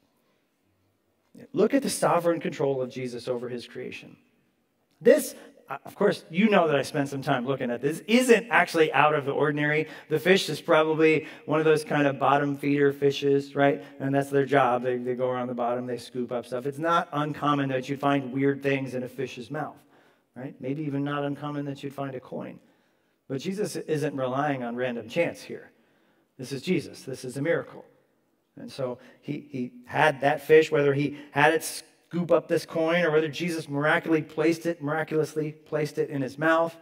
Look 1.52 1.74
at 1.74 1.82
the 1.82 1.90
sovereign 1.90 2.40
control 2.40 2.82
of 2.82 2.90
Jesus 2.90 3.28
over 3.28 3.48
his 3.48 3.66
creation. 3.66 4.16
This, 5.00 5.34
of 5.84 5.94
course, 5.94 6.24
you 6.30 6.48
know 6.48 6.66
that 6.66 6.76
I 6.76 6.82
spent 6.82 7.08
some 7.08 7.22
time 7.22 7.46
looking 7.46 7.70
at 7.70 7.80
this, 7.80 8.00
isn't 8.06 8.48
actually 8.50 8.92
out 8.92 9.14
of 9.14 9.24
the 9.24 9.32
ordinary. 9.32 9.86
The 10.08 10.18
fish 10.18 10.48
is 10.48 10.60
probably 10.60 11.26
one 11.46 11.60
of 11.60 11.64
those 11.64 11.84
kind 11.84 12.06
of 12.06 12.18
bottom 12.18 12.56
feeder 12.56 12.92
fishes, 12.92 13.54
right? 13.54 13.84
And 14.00 14.14
that's 14.14 14.30
their 14.30 14.46
job. 14.46 14.82
They, 14.82 14.96
they 14.96 15.14
go 15.14 15.28
around 15.28 15.48
the 15.48 15.54
bottom, 15.54 15.86
they 15.86 15.98
scoop 15.98 16.32
up 16.32 16.46
stuff. 16.46 16.66
It's 16.66 16.78
not 16.78 17.08
uncommon 17.12 17.68
that 17.68 17.88
you'd 17.88 18.00
find 18.00 18.32
weird 18.32 18.62
things 18.62 18.94
in 18.94 19.02
a 19.02 19.08
fish's 19.08 19.50
mouth, 19.50 19.78
right? 20.34 20.54
Maybe 20.60 20.82
even 20.82 21.04
not 21.04 21.24
uncommon 21.24 21.64
that 21.66 21.82
you'd 21.82 21.94
find 21.94 22.14
a 22.14 22.20
coin. 22.20 22.58
But 23.28 23.40
Jesus 23.40 23.76
isn't 23.76 24.16
relying 24.16 24.62
on 24.62 24.74
random 24.74 25.08
chance 25.08 25.42
here. 25.42 25.70
This 26.38 26.52
is 26.52 26.62
Jesus. 26.62 27.02
This 27.02 27.24
is 27.24 27.36
a 27.36 27.42
miracle. 27.42 27.84
And 28.60 28.70
so 28.70 28.98
he, 29.20 29.46
he 29.50 29.72
had 29.86 30.20
that 30.20 30.42
fish, 30.42 30.70
whether 30.70 30.94
he 30.94 31.18
had 31.30 31.54
it 31.54 31.64
scoop 31.64 32.30
up 32.30 32.48
this 32.48 32.66
coin 32.66 33.04
or 33.04 33.10
whether 33.10 33.28
Jesus 33.28 33.68
miraculously 33.68 34.22
placed 34.22 34.66
it, 34.66 34.82
miraculously 34.82 35.52
placed 35.52 35.98
it 35.98 36.10
in 36.10 36.22
his 36.22 36.38
mouth. 36.38 36.76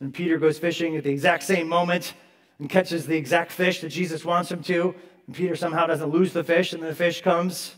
And 0.00 0.12
Peter 0.12 0.38
goes 0.38 0.58
fishing 0.58 0.96
at 0.96 1.04
the 1.04 1.10
exact 1.10 1.42
same 1.44 1.68
moment 1.68 2.14
and 2.58 2.68
catches 2.68 3.06
the 3.06 3.16
exact 3.16 3.52
fish 3.52 3.80
that 3.80 3.90
Jesus 3.90 4.24
wants 4.24 4.50
him 4.50 4.62
to. 4.64 4.94
And 5.26 5.34
Peter 5.34 5.56
somehow 5.56 5.86
doesn't 5.86 6.10
lose 6.10 6.32
the 6.32 6.44
fish, 6.44 6.72
and 6.72 6.82
the 6.82 6.94
fish 6.94 7.22
comes 7.22 7.76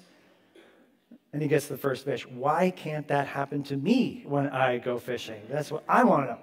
and 1.37 1.43
he 1.43 1.49
gets 1.49 1.67
the 1.67 1.77
first 1.77 2.07
fish. 2.07 2.27
Why 2.27 2.71
can't 2.71 3.07
that 3.09 3.27
happen 3.27 3.63
to 3.65 3.77
me 3.77 4.25
when 4.27 4.49
I 4.49 4.79
go 4.79 4.99
fishing? 4.99 5.43
That's 5.51 5.71
what 5.71 5.85
I 5.87 6.03
want 6.03 6.25
to 6.25 6.33
know. 6.33 6.39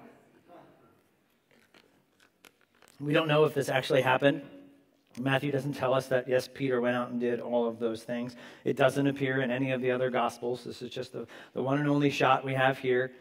We 3.00 3.12
don't 3.12 3.28
know 3.28 3.46
if 3.46 3.56
this 3.56 3.70
actually 3.70 4.04
happened. 4.04 4.44
Matthew 5.20 5.52
doesn't 5.52 5.74
tell 5.74 5.94
us 5.94 6.08
that, 6.08 6.28
yes, 6.28 6.50
Peter 6.52 6.82
went 6.82 6.96
out 6.96 7.12
and 7.12 7.20
did 7.20 7.40
all 7.40 7.68
of 7.68 7.78
those 7.78 8.04
things. 8.04 8.36
It 8.64 8.76
doesn't 8.76 9.06
appear 9.06 9.42
in 9.42 9.52
any 9.52 9.72
of 9.72 9.82
the 9.82 9.92
other 9.92 10.10
Gospels. 10.10 10.64
This 10.64 10.82
is 10.82 10.90
just 10.90 11.14
the, 11.14 11.28
the 11.54 11.62
one 11.62 11.80
and 11.80 11.88
only 11.88 12.10
shot 12.10 12.44
we 12.44 12.54
have 12.54 12.80
here. 12.80 13.12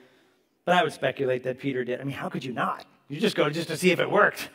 But 0.65 0.77
I 0.77 0.83
would 0.83 0.93
speculate 0.93 1.43
that 1.43 1.59
Peter 1.59 1.85
did. 1.85 2.01
I 2.01 2.05
mean, 2.05 2.15
how 2.15 2.29
could 2.29 2.45
you 2.45 2.53
not? 2.53 2.87
You 3.09 3.21
just 3.21 3.37
go 3.37 3.51
just 3.51 3.69
to 3.69 3.77
see 3.77 3.91
if 3.91 4.01
it 4.01 4.11
worked. 4.11 4.49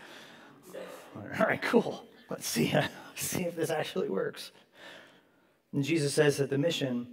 All 1.16 1.46
right, 1.46 1.62
cool. 1.62 2.06
Let's 2.30 2.48
see, 2.48 2.74
see 3.16 3.44
if 3.44 3.56
this 3.56 3.70
actually 3.70 4.10
works. 4.10 4.52
And 5.74 5.84
Jesus 5.84 6.14
says 6.14 6.38
that 6.38 6.50
the 6.50 6.58
mission 6.58 7.08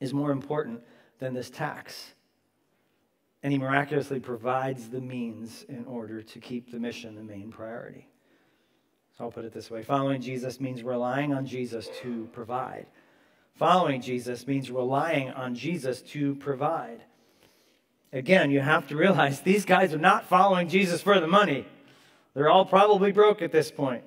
is 0.00 0.12
more 0.12 0.32
important 0.32 0.80
than 1.18 1.32
this 1.32 1.50
tax. 1.50 2.14
And 3.42 3.52
he 3.52 3.58
miraculously 3.58 4.20
provides 4.20 4.88
the 4.88 5.00
means 5.00 5.64
in 5.68 5.84
order 5.84 6.22
to 6.22 6.40
keep 6.40 6.72
the 6.72 6.80
mission 6.80 7.14
the 7.14 7.22
main 7.22 7.52
priority. 7.52 8.08
So 9.16 9.24
I'll 9.24 9.30
put 9.30 9.44
it 9.44 9.52
this 9.52 9.70
way 9.70 9.82
following 9.82 10.20
Jesus 10.20 10.60
means 10.60 10.82
relying 10.82 11.32
on 11.32 11.46
Jesus 11.46 11.88
to 12.02 12.28
provide. 12.32 12.86
Following 13.54 14.00
Jesus 14.00 14.46
means 14.46 14.70
relying 14.70 15.30
on 15.30 15.54
Jesus 15.54 16.02
to 16.02 16.34
provide. 16.36 17.02
Again, 18.12 18.50
you 18.50 18.60
have 18.60 18.88
to 18.88 18.96
realize 18.96 19.40
these 19.40 19.64
guys 19.64 19.94
are 19.94 19.98
not 19.98 20.26
following 20.26 20.68
Jesus 20.68 21.02
for 21.02 21.20
the 21.20 21.26
money. 21.26 21.66
They're 22.34 22.48
all 22.48 22.64
probably 22.64 23.12
broke 23.12 23.42
at 23.42 23.52
this 23.52 23.70
point. 23.70 24.02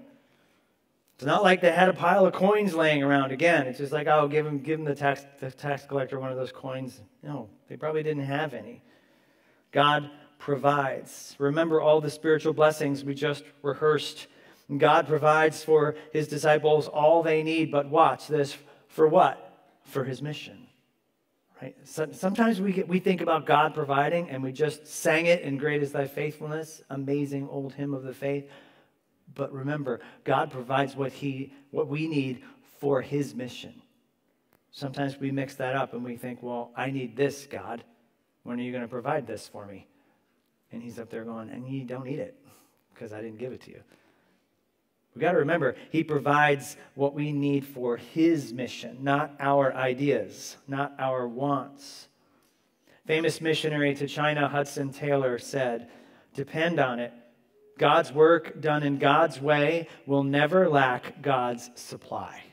It's 1.15 1.25
not 1.25 1.43
like 1.43 1.61
they 1.61 1.71
had 1.71 1.89
a 1.89 1.93
pile 1.93 2.25
of 2.25 2.33
coins 2.33 2.75
laying 2.75 3.01
around 3.01 3.31
again. 3.31 3.67
It's 3.67 3.79
just 3.79 3.91
like, 3.91 4.07
oh, 4.07 4.27
give 4.27 4.45
them, 4.45 4.59
give 4.59 4.77
them 4.77 4.85
the, 4.85 4.93
tax, 4.93 5.25
the 5.39 5.49
tax 5.49 5.85
collector 5.85 6.19
one 6.19 6.31
of 6.31 6.37
those 6.37 6.51
coins. 6.51 7.01
No, 7.23 7.49
they 7.69 7.75
probably 7.75 8.03
didn't 8.03 8.25
have 8.25 8.53
any. 8.53 8.83
God 9.71 10.11
provides. 10.37 11.35
Remember 11.39 11.81
all 11.81 12.01
the 12.01 12.11
spiritual 12.11 12.53
blessings 12.53 13.03
we 13.03 13.15
just 13.15 13.43
rehearsed 13.61 14.27
God 14.75 15.07
provides 15.07 15.63
for 15.63 15.95
his 16.11 16.27
disciples 16.27 16.87
all 16.87 17.23
they 17.23 17.41
need, 17.41 17.71
but 17.71 17.89
watch 17.89 18.27
this 18.27 18.57
for 18.89 19.07
what? 19.07 19.69
For 19.83 20.03
his 20.03 20.21
mission. 20.21 20.67
Right? 21.61 21.75
So, 21.85 22.09
sometimes 22.11 22.59
we, 22.59 22.73
get, 22.73 22.87
we 22.87 22.99
think 22.99 23.21
about 23.21 23.45
God 23.45 23.73
providing 23.73 24.29
and 24.29 24.43
we 24.43 24.51
just 24.51 24.85
sang 24.85 25.25
it 25.25 25.41
in 25.41 25.57
Great 25.57 25.81
is 25.81 25.91
Thy 25.91 26.05
Faithfulness, 26.05 26.81
amazing 26.89 27.47
old 27.49 27.73
hymn 27.73 27.93
of 27.93 28.03
the 28.03 28.13
faith. 28.13 28.49
But 29.33 29.53
remember, 29.53 30.01
God 30.23 30.51
provides 30.51 30.95
what, 30.95 31.11
he, 31.11 31.53
what 31.71 31.87
we 31.87 32.07
need 32.07 32.43
for 32.79 33.01
his 33.01 33.33
mission. 33.33 33.81
Sometimes 34.71 35.17
we 35.19 35.31
mix 35.31 35.55
that 35.55 35.75
up 35.75 35.93
and 35.93 36.03
we 36.03 36.17
think, 36.17 36.43
well, 36.43 36.71
I 36.75 36.91
need 36.91 37.15
this, 37.15 37.47
God. 37.47 37.83
When 38.43 38.59
are 38.59 38.63
you 38.63 38.71
going 38.71 38.83
to 38.83 38.87
provide 38.87 39.25
this 39.25 39.47
for 39.47 39.65
me? 39.65 39.87
And 40.71 40.83
he's 40.83 40.99
up 40.99 41.09
there 41.09 41.23
going, 41.23 41.49
and 41.49 41.67
you 41.67 41.85
don't 41.85 42.05
need 42.05 42.19
it 42.19 42.37
because 42.93 43.13
I 43.13 43.21
didn't 43.21 43.39
give 43.39 43.53
it 43.53 43.61
to 43.61 43.71
you. 43.71 43.81
We've 45.17 45.23
got 45.23 45.31
to 45.31 45.39
remember, 45.39 45.73
He 45.89 46.03
provides 46.03 46.77
what 46.93 47.15
we 47.15 47.31
need 47.31 47.65
for 47.65 47.97
His 47.97 48.53
mission, 48.53 48.99
not 49.01 49.33
our 49.39 49.73
ideas, 49.73 50.57
not 50.67 50.93
our 50.99 51.27
wants. 51.27 52.07
Famous 53.07 53.41
missionary 53.41 53.95
to 53.95 54.05
China, 54.05 54.47
Hudson 54.47 54.93
Taylor, 54.93 55.39
said, 55.39 55.89
Depend 56.35 56.79
on 56.79 56.99
it. 56.99 57.11
God's 57.79 58.11
work 58.11 58.61
done 58.61 58.83
in 58.83 58.99
God's 58.99 59.41
way 59.41 59.87
will 60.05 60.23
never 60.23 60.69
lack 60.69 61.23
God's 61.23 61.71
supply. 61.73 62.43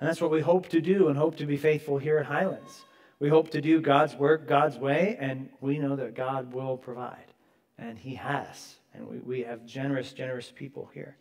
And 0.00 0.08
that's 0.08 0.20
what 0.20 0.32
we 0.32 0.40
hope 0.40 0.68
to 0.70 0.80
do 0.80 1.06
and 1.06 1.16
hope 1.16 1.36
to 1.36 1.46
be 1.46 1.56
faithful 1.56 1.98
here 1.98 2.18
at 2.18 2.26
Highlands. 2.26 2.84
We 3.20 3.28
hope 3.28 3.50
to 3.50 3.60
do 3.60 3.80
God's 3.80 4.16
work 4.16 4.48
God's 4.48 4.78
way, 4.78 5.16
and 5.20 5.48
we 5.60 5.78
know 5.78 5.94
that 5.94 6.16
God 6.16 6.52
will 6.52 6.76
provide. 6.76 7.32
And 7.78 7.96
He 7.96 8.16
has. 8.16 8.77
And 8.94 9.06
we, 9.08 9.18
we 9.18 9.40
have 9.42 9.64
generous, 9.66 10.12
generous 10.12 10.52
people 10.54 10.90
here. 10.92 11.16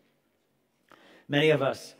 Many 1.27 1.49
of 1.49 1.61
us, 1.61 1.95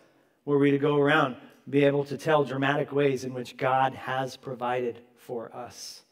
were 0.46 0.58
we 0.58 0.72
to 0.72 0.78
go 0.78 0.98
around, 0.98 1.36
be 1.70 1.84
able 1.84 2.06
to 2.06 2.18
tell 2.18 2.46
dramatic 2.46 2.92
ways 2.92 3.26
in 3.26 3.34
which 3.34 3.58
God 3.58 3.94
has 3.94 4.38
provided 4.38 5.02
for 5.18 5.54
us. 5.54 6.04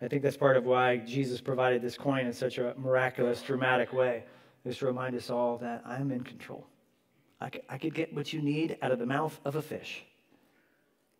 I 0.00 0.08
think 0.08 0.22
that's 0.22 0.36
part 0.36 0.56
of 0.56 0.64
why 0.64 0.96
Jesus 0.98 1.40
provided 1.40 1.82
this 1.82 1.96
coin 1.96 2.26
in 2.26 2.32
such 2.32 2.58
a 2.58 2.74
miraculous, 2.76 3.42
dramatic 3.42 3.92
way, 3.92 4.24
is 4.64 4.78
to 4.78 4.86
remind 4.86 5.14
us 5.16 5.30
all 5.30 5.58
that 5.58 5.82
I'm 5.84 6.10
in 6.10 6.22
control. 6.22 6.66
I 7.40 7.50
I 7.68 7.78
could 7.78 7.94
get 7.94 8.14
what 8.14 8.32
you 8.32 8.42
need 8.42 8.78
out 8.82 8.92
of 8.92 8.98
the 8.98 9.06
mouth 9.06 9.38
of 9.44 9.56
a 9.56 9.62
fish. 9.62 10.04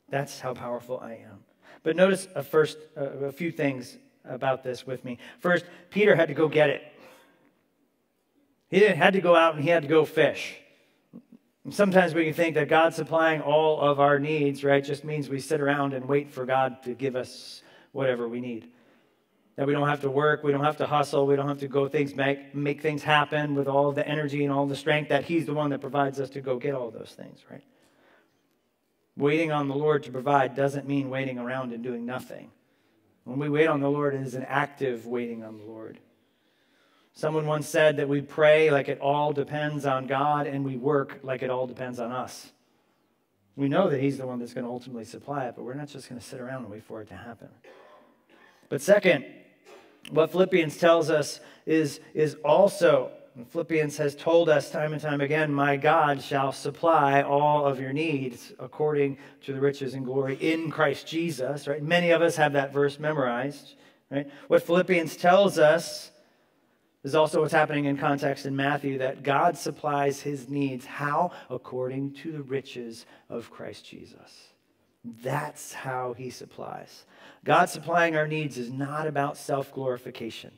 That's 0.09 0.41
how 0.41 0.55
powerful 0.55 0.99
I 1.01 1.13
am. 1.13 1.45
But 1.83 1.97
notice 1.97 2.29
a 2.35 2.43
first 2.43 2.79
uh, 2.97 3.27
a 3.27 3.33
few 3.33 3.51
things 3.51 3.99
about 4.25 4.63
this 4.63 4.87
with 4.87 5.05
me. 5.05 5.19
First, 5.39 5.65
Peter 5.91 6.15
had 6.15 6.29
to 6.29 6.35
go 6.35 6.49
get 6.49 6.71
it. 6.71 6.83
He 8.73 8.81
had 8.81 9.13
to 9.13 9.21
go 9.21 9.37
out 9.37 9.55
and 9.55 9.63
he 9.63 9.69
had 9.69 9.83
to 9.83 9.89
go 9.89 10.07
fish. 10.07 10.57
Sometimes 11.69 12.15
we 12.15 12.25
can 12.25 12.33
think 12.33 12.55
that 12.55 12.71
God 12.71 12.95
supplying 12.95 13.43
all 13.43 13.79
of 13.79 14.01
our 14.01 14.19
needs, 14.19 14.65
right, 14.65 14.83
just 14.83 15.05
means 15.05 15.29
we 15.29 15.41
sit 15.41 15.61
around 15.61 15.93
and 15.93 16.07
wait 16.07 16.31
for 16.31 16.47
God 16.47 16.83
to 16.85 16.95
give 16.95 17.15
us 17.15 17.63
whatever 17.93 18.27
we 18.27 18.41
need. 18.41 18.71
That 19.57 19.67
we 19.67 19.75
don't 19.75 19.87
have 19.89 20.01
to 20.01 20.11
work, 20.11 20.43
we 20.43 20.53
don't 20.53 20.65
have 20.65 20.79
to 20.79 20.87
hustle, 20.87 21.27
we 21.27 21.37
don't 21.37 21.49
have 21.49 21.59
to 21.59 21.69
go 21.69 21.87
things 21.87 22.15
make 22.15 22.55
make 22.55 22.81
things 22.81 23.03
happen 23.03 23.55
with 23.55 23.69
all 23.69 23.93
the 23.93 24.09
energy 24.09 24.43
and 24.43 24.51
all 24.51 24.65
the 24.65 24.75
strength 24.75 25.11
that 25.11 25.25
He's 25.25 25.45
the 25.45 25.53
one 25.53 25.69
that 25.69 25.83
provides 25.83 26.19
us 26.19 26.31
to 26.31 26.41
go 26.41 26.57
get 26.57 26.75
all 26.75 26.91
those 26.91 27.15
things, 27.15 27.41
right? 27.51 27.65
Waiting 29.19 29.53
on 29.53 29.69
the 29.69 29.77
Lord 29.77 30.03
to 30.05 30.11
provide 30.11 30.57
doesn't 30.57 30.89
mean 30.89 31.11
waiting 31.11 31.39
around 31.39 31.75
and 31.75 31.83
doing 31.83 32.07
nothing. 32.07 32.51
When 33.25 33.39
we 33.39 33.51
wait 33.51 33.67
on 33.67 33.81
the 33.81 33.91
Lord, 33.91 34.15
it 34.15 34.23
is 34.23 34.35
an 34.35 34.45
active 34.45 35.07
waiting 35.07 35.45
on 35.45 35.59
the 35.59 35.65
Lord. 35.65 35.99
Someone 37.15 37.47
once 37.47 37.69
said 37.69 37.99
that 37.99 38.09
we 38.09 38.23
pray 38.23 38.71
like 38.71 38.89
it 38.89 39.01
all 39.01 39.33
depends 39.33 39.85
on 39.85 40.07
God 40.07 40.47
and 40.47 40.65
we 40.65 40.77
work 40.77 41.21
like 41.23 41.43
it 41.43 41.51
all 41.51 41.67
depends 41.67 41.99
on 41.99 42.11
us. 42.11 42.53
We 43.55 43.69
know 43.69 43.91
that 43.91 44.01
He's 44.01 44.17
the 44.17 44.27
one 44.27 44.39
that's 44.39 44.55
going 44.55 44.65
to 44.65 44.71
ultimately 44.71 45.05
supply 45.05 45.45
it, 45.45 45.55
but 45.55 45.65
we're 45.65 45.75
not 45.75 45.89
just 45.89 46.09
going 46.09 46.21
to 46.21 46.27
sit 46.27 46.41
around 46.41 46.63
and 46.63 46.71
wait 46.71 46.85
for 46.85 47.03
it 47.03 47.09
to 47.09 47.17
happen. 47.17 47.49
But 48.71 48.81
second, 48.81 49.27
what 50.11 50.33
Philippians 50.33 50.79
tells 50.79 51.11
us 51.11 51.41
is, 51.67 52.01
is 52.15 52.37
also, 52.43 53.11
Philippians 53.51 53.99
has 53.99 54.17
told 54.17 54.49
us 54.49 54.71
time 54.71 54.95
and 54.95 55.03
time 55.03 55.21
again, 55.21 55.53
my 55.53 55.77
God 55.77 56.23
shall 56.23 56.51
supply 56.51 57.21
all 57.21 57.67
of 57.67 57.79
your 57.79 57.93
needs 57.93 58.55
according 58.59 59.19
to 59.43 59.53
the 59.53 59.61
riches 59.61 59.93
and 59.93 60.07
glory 60.07 60.37
in 60.37 60.71
Christ 60.71 61.07
Jesus, 61.07 61.69
right? 61.69 61.83
Many 61.83 62.11
of 62.11 62.23
us 62.23 62.37
have 62.37 62.55
that 62.55 62.73
verse 62.73 62.99
memorized, 62.99 63.75
right? 64.11 64.31
What 64.49 64.63
Philippians 64.63 65.17
tells 65.19 65.59
us 65.59 66.12
there's 67.03 67.15
also 67.17 67.41
what's 67.41 67.53
happening 67.53 67.87
in 67.87 67.97
context 67.97 68.47
in 68.47 68.55
Matthew 68.55 68.99
that 68.99 69.25
God 69.25 69.57
supplies 69.57 70.21
his 70.21 70.49
needs. 70.49 70.87
How? 70.87 71.33
According 71.51 72.15
to 72.15 72.31
the 72.31 72.43
riches 72.43 73.07
of 73.29 73.51
Christ 73.51 73.85
Jesus. 73.85 74.53
That's 75.05 75.73
how 75.73 76.13
he 76.13 76.31
supplies. 76.31 77.07
God 77.45 77.69
supplying 77.69 78.17
our 78.17 78.29
needs 78.29 78.57
is 78.57 78.71
not 78.71 79.09
about 79.09 79.37
self 79.37 79.73
glorification, 79.73 80.53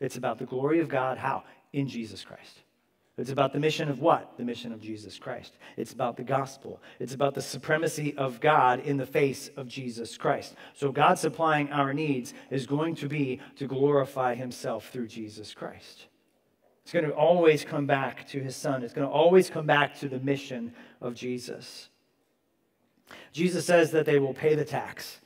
it's 0.00 0.16
about 0.16 0.38
the 0.38 0.44
glory 0.44 0.80
of 0.80 0.88
God. 0.88 1.18
How? 1.18 1.44
In 1.72 1.88
Jesus 1.88 2.24
Christ. 2.24 2.62
It's 3.18 3.30
about 3.30 3.54
the 3.54 3.58
mission 3.58 3.88
of 3.88 4.00
what? 4.00 4.36
The 4.36 4.44
mission 4.44 4.72
of 4.72 4.80
Jesus 4.80 5.18
Christ. 5.18 5.56
It's 5.78 5.94
about 5.94 6.18
the 6.18 6.22
gospel. 6.22 6.82
It's 6.98 7.14
about 7.14 7.34
the 7.34 7.40
supremacy 7.40 8.14
of 8.18 8.40
God 8.40 8.80
in 8.80 8.98
the 8.98 9.06
face 9.06 9.48
of 9.56 9.68
Jesus 9.68 10.18
Christ. 10.18 10.54
So, 10.74 10.92
God 10.92 11.18
supplying 11.18 11.72
our 11.72 11.94
needs 11.94 12.34
is 12.50 12.66
going 12.66 12.94
to 12.96 13.08
be 13.08 13.40
to 13.56 13.66
glorify 13.66 14.34
Himself 14.34 14.90
through 14.90 15.06
Jesus 15.06 15.54
Christ. 15.54 16.06
It's 16.82 16.92
going 16.92 17.06
to 17.06 17.14
always 17.14 17.64
come 17.64 17.86
back 17.86 18.28
to 18.28 18.40
His 18.40 18.54
Son, 18.54 18.82
it's 18.82 18.92
going 18.92 19.08
to 19.08 19.12
always 19.12 19.48
come 19.48 19.66
back 19.66 19.98
to 20.00 20.08
the 20.08 20.20
mission 20.20 20.74
of 21.00 21.14
Jesus. 21.14 21.88
Jesus 23.32 23.64
says 23.64 23.92
that 23.92 24.04
they 24.04 24.18
will 24.18 24.34
pay 24.34 24.54
the 24.54 24.64
tax, 24.64 25.20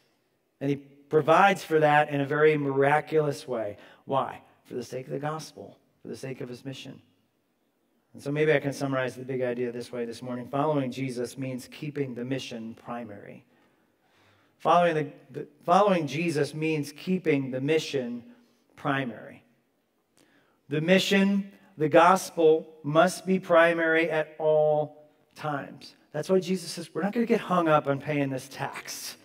and 0.61 0.70
He 0.70 0.76
provides 0.76 1.64
for 1.64 1.81
that 1.81 2.11
in 2.11 2.20
a 2.20 2.26
very 2.26 2.57
miraculous 2.57 3.48
way. 3.48 3.79
Why? 4.05 4.42
For 4.64 4.74
the 4.74 4.85
sake 4.85 5.07
of 5.07 5.12
the 5.12 5.18
gospel, 5.18 5.76
for 6.03 6.09
the 6.09 6.16
sake 6.16 6.40
of 6.40 6.48
His 6.48 6.64
mission. 6.64 7.03
And 8.12 8.22
so 8.22 8.32
maybe 8.32 8.52
I 8.52 8.58
can 8.58 8.72
summarize 8.72 9.14
the 9.14 9.24
big 9.24 9.40
idea 9.42 9.70
this 9.70 9.92
way 9.92 10.04
this 10.04 10.20
morning. 10.22 10.48
Following 10.48 10.90
Jesus 10.90 11.38
means 11.38 11.68
keeping 11.70 12.14
the 12.14 12.24
mission 12.24 12.74
primary. 12.74 13.44
Following, 14.58 14.94
the, 14.94 15.06
the, 15.30 15.46
following 15.64 16.06
Jesus 16.06 16.52
means 16.52 16.92
keeping 16.92 17.50
the 17.50 17.60
mission 17.60 18.24
primary. 18.76 19.42
The 20.68 20.80
mission, 20.80 21.50
the 21.78 21.88
gospel, 21.88 22.68
must 22.82 23.26
be 23.26 23.38
primary 23.38 24.10
at 24.10 24.34
all 24.38 25.08
times. 25.34 25.94
That's 26.12 26.28
why 26.28 26.40
Jesus 26.40 26.70
says 26.70 26.90
we're 26.92 27.02
not 27.02 27.12
going 27.12 27.24
to 27.24 27.32
get 27.32 27.40
hung 27.40 27.68
up 27.68 27.86
on 27.86 28.00
paying 28.00 28.28
this 28.28 28.48
tax. 28.48 29.16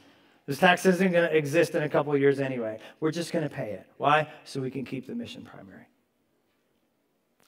This 0.45 0.59
tax 0.59 0.85
isn't 0.85 1.11
going 1.11 1.27
to 1.27 1.35
exist 1.35 1.73
in 1.73 1.83
a 1.83 1.89
couple 1.89 2.15
years 2.15 2.39
anyway. 2.39 2.79
We're 2.99 3.11
just 3.11 3.33
going 3.33 3.47
to 3.47 3.53
pay 3.53 3.71
it. 3.71 3.87
Why? 3.97 4.27
So 4.43 4.61
we 4.61 4.69
can 4.69 4.85
keep 4.85 5.07
the 5.07 5.15
mission 5.15 5.43
primary. 5.43 5.87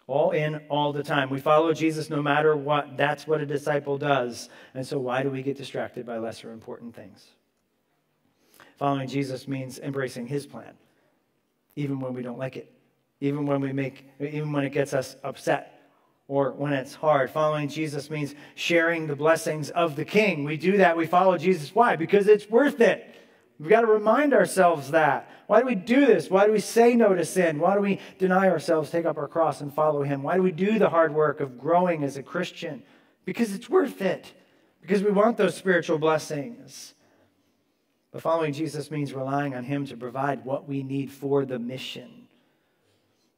All 0.08 0.32
in, 0.32 0.62
all 0.70 0.94
the 0.94 1.04
time. 1.04 1.30
We 1.30 1.42
follow 1.42 1.74
Jesus 1.74 2.10
no 2.10 2.22
matter 2.22 2.56
what. 2.56 2.96
That's 2.96 3.28
what 3.28 3.42
a 3.42 3.46
disciple 3.46 3.98
does. 3.98 4.50
And 4.74 4.88
so, 4.88 4.98
why 4.98 5.22
do 5.22 5.30
we 5.30 5.44
get 5.44 5.58
distracted 5.58 6.06
by 6.06 6.18
lesser 6.18 6.52
important 6.54 6.96
things? 6.96 7.28
Following 8.78 9.10
Jesus 9.10 9.48
means 9.48 9.80
embracing 9.80 10.28
his 10.28 10.46
plan, 10.46 10.74
even 11.76 12.00
when 12.00 12.14
we 12.14 12.22
don't 12.22 12.40
like 12.40 12.56
it, 12.56 12.72
even 13.20 13.46
when 13.46 13.60
we 13.60 13.74
make, 13.74 14.06
even 14.20 14.54
when 14.54 14.64
it 14.64 14.70
gets 14.70 14.94
us 14.94 15.18
upset 15.24 15.92
or 16.28 16.52
when 16.52 16.74
it's 16.74 16.94
hard. 16.94 17.30
Following 17.30 17.68
Jesus 17.68 18.10
means 18.10 18.36
sharing 18.56 19.08
the 19.08 19.16
blessings 19.16 19.72
of 19.72 19.96
the 19.96 20.06
King. 20.06 20.44
We 20.44 20.58
do 20.58 20.78
that. 20.78 20.96
We 20.96 21.06
follow 21.06 21.38
Jesus. 21.38 21.74
Why? 21.74 21.96
Because 21.96 22.28
it's 22.28 22.50
worth 22.50 22.82
it. 22.82 23.14
We've 23.60 23.70
got 23.70 23.82
to 23.82 23.88
remind 23.88 24.34
ourselves 24.34 24.92
that. 24.92 25.30
Why 25.48 25.62
do 25.62 25.66
we 25.66 25.76
do 25.76 26.06
this? 26.06 26.30
Why 26.30 26.46
do 26.46 26.52
we 26.52 26.60
say 26.60 26.94
no 26.94 27.16
to 27.16 27.26
sin? 27.26 27.60
Why 27.60 27.74
do 27.74 27.82
we 27.82 28.00
deny 28.20 28.50
ourselves, 28.50 28.92
take 28.92 29.06
up 29.06 29.18
our 29.18 29.28
cross, 29.28 29.62
and 29.62 29.74
follow 29.74 30.04
Him? 30.04 30.22
Why 30.22 30.36
do 30.36 30.44
we 30.44 30.52
do 30.52 30.78
the 30.78 30.90
hard 30.90 31.14
work 31.14 31.40
of 31.40 31.58
growing 31.58 32.04
as 32.04 32.18
a 32.18 32.24
Christian? 32.24 32.84
Because 33.26 33.56
it's 33.56 33.70
worth 33.70 34.02
it. 34.02 34.34
Because 34.82 35.02
we 35.02 35.12
want 35.12 35.38
those 35.38 35.56
spiritual 35.56 35.98
blessings. 35.98 36.94
But 38.12 38.22
following 38.22 38.54
Jesus 38.54 38.92
means 38.92 39.14
relying 39.14 39.56
on 39.56 39.64
Him 39.64 39.86
to 39.88 39.98
provide 39.98 40.46
what 40.46 40.68
we 40.68 40.84
need 40.84 41.12
for 41.12 41.46
the 41.46 41.60
mission. 41.60 42.28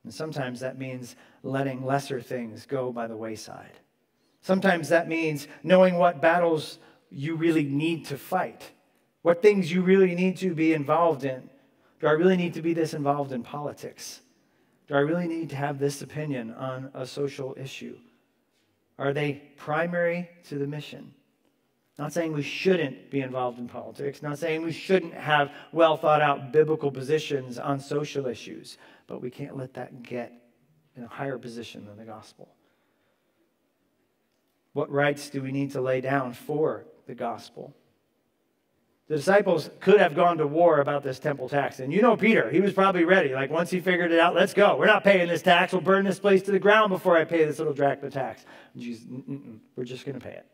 And 0.03 0.13
sometimes 0.13 0.60
that 0.60 0.77
means 0.77 1.15
letting 1.43 1.86
lesser 1.86 2.21
things 2.21 2.65
go 2.65 2.91
by 2.91 3.08
the 3.08 3.17
wayside. 3.17 3.79
Sometimes 4.41 4.89
that 4.89 5.08
means 5.08 5.47
knowing 5.63 5.95
what 5.95 6.21
battles 6.21 6.79
you 7.10 7.36
really 7.36 7.63
need 7.63 8.05
to 8.05 8.17
fight, 8.17 8.71
what 9.21 9.41
things 9.41 9.71
you 9.71 9.82
really 9.82 10.15
need 10.15 10.38
to 10.38 10.53
be 10.53 10.73
involved 10.73 11.23
in. 11.23 11.49
Do 11.99 12.08
I 12.08 12.12
really 12.12 12.38
need 12.38 12.53
to 12.53 12.62
be 12.62 12.73
this 12.73 12.93
involved 12.93 13.32
in 13.32 13.43
politics? 13.43 14.21
Do 14.88 14.95
I 14.95 14.99
really 14.99 15.27
need 15.27 15.49
to 15.49 15.55
have 15.55 15.77
this 15.77 16.01
opinion 16.01 16.53
on 16.53 16.89
a 16.93 17.05
social 17.05 17.55
issue? 17.58 17.97
Are 18.97 19.13
they 19.13 19.41
primary 19.55 20.29
to 20.45 20.58
the 20.58 20.67
mission? 20.67 21.13
Not 21.97 22.13
saying 22.13 22.32
we 22.32 22.41
shouldn't 22.41 23.12
be 23.12 23.19
involved 23.19 23.60
in 23.60 23.67
politics, 23.67 24.21
not 24.21 24.39
saying 24.39 24.62
we 24.62 24.71
shouldn't 24.71 25.13
have 25.13 25.51
well 25.73 25.97
thought 25.97 26.21
out 26.21 26.53
biblical 26.53 26.89
positions 26.89 27.60
on 27.60 27.79
social 27.79 28.25
issues, 28.25 28.77
but 29.05 29.21
we 29.21 29.29
can't 29.29 29.58
let 29.58 29.73
that 29.73 30.01
get 30.01 30.32
in 30.95 31.03
a 31.03 31.08
higher 31.08 31.38
position 31.38 31.86
than 31.86 31.97
the 31.97 32.05
gospel. 32.05 32.49
What 34.71 34.89
rights 34.89 35.29
do 35.29 35.41
we 35.41 35.51
need 35.51 35.71
to 35.71 35.82
lay 35.82 35.99
down 35.99 36.32
for 36.32 36.86
the 37.05 37.15
gospel? 37.15 37.75
The 39.10 39.15
disciples 39.15 39.72
could 39.80 40.00
have 40.00 40.13
gone 40.13 40.38
to 40.38 40.45
war 40.45 40.82
about 40.82 41.02
this 41.02 41.17
temple 41.17 41.50
tax. 41.50 41.80
And 41.80 41.91
you 41.91 42.00
know 42.00 42.15
Peter, 42.15 42.48
he 42.52 42.62
was 42.62 42.74
probably 42.74 43.06
ready. 43.06 43.34
Like 43.34 43.50
once 43.50 43.72
he 43.72 43.80
figured 43.80 44.12
it 44.12 44.19
out, 44.19 44.36
let's 44.36 44.54
go. 44.54 44.78
We're 44.78 44.86
not 44.86 45.04
paying 45.04 45.28
this 45.28 45.41
tax. 45.41 45.74
We'll 45.74 45.82
burn 45.82 46.06
this 46.06 46.19
place 46.19 46.43
to 46.43 46.52
the 46.52 46.60
ground 46.60 46.91
before 46.91 47.17
I 47.17 47.26
pay 47.26 47.43
this 47.43 47.58
little 47.58 47.74
drachma 47.74 48.12
tax. 48.12 48.45
Jesus, 48.78 49.08
we're 49.76 49.84
just 49.84 50.06
going 50.06 50.19
to 50.19 50.24
pay 50.24 50.34
it. 50.34 50.45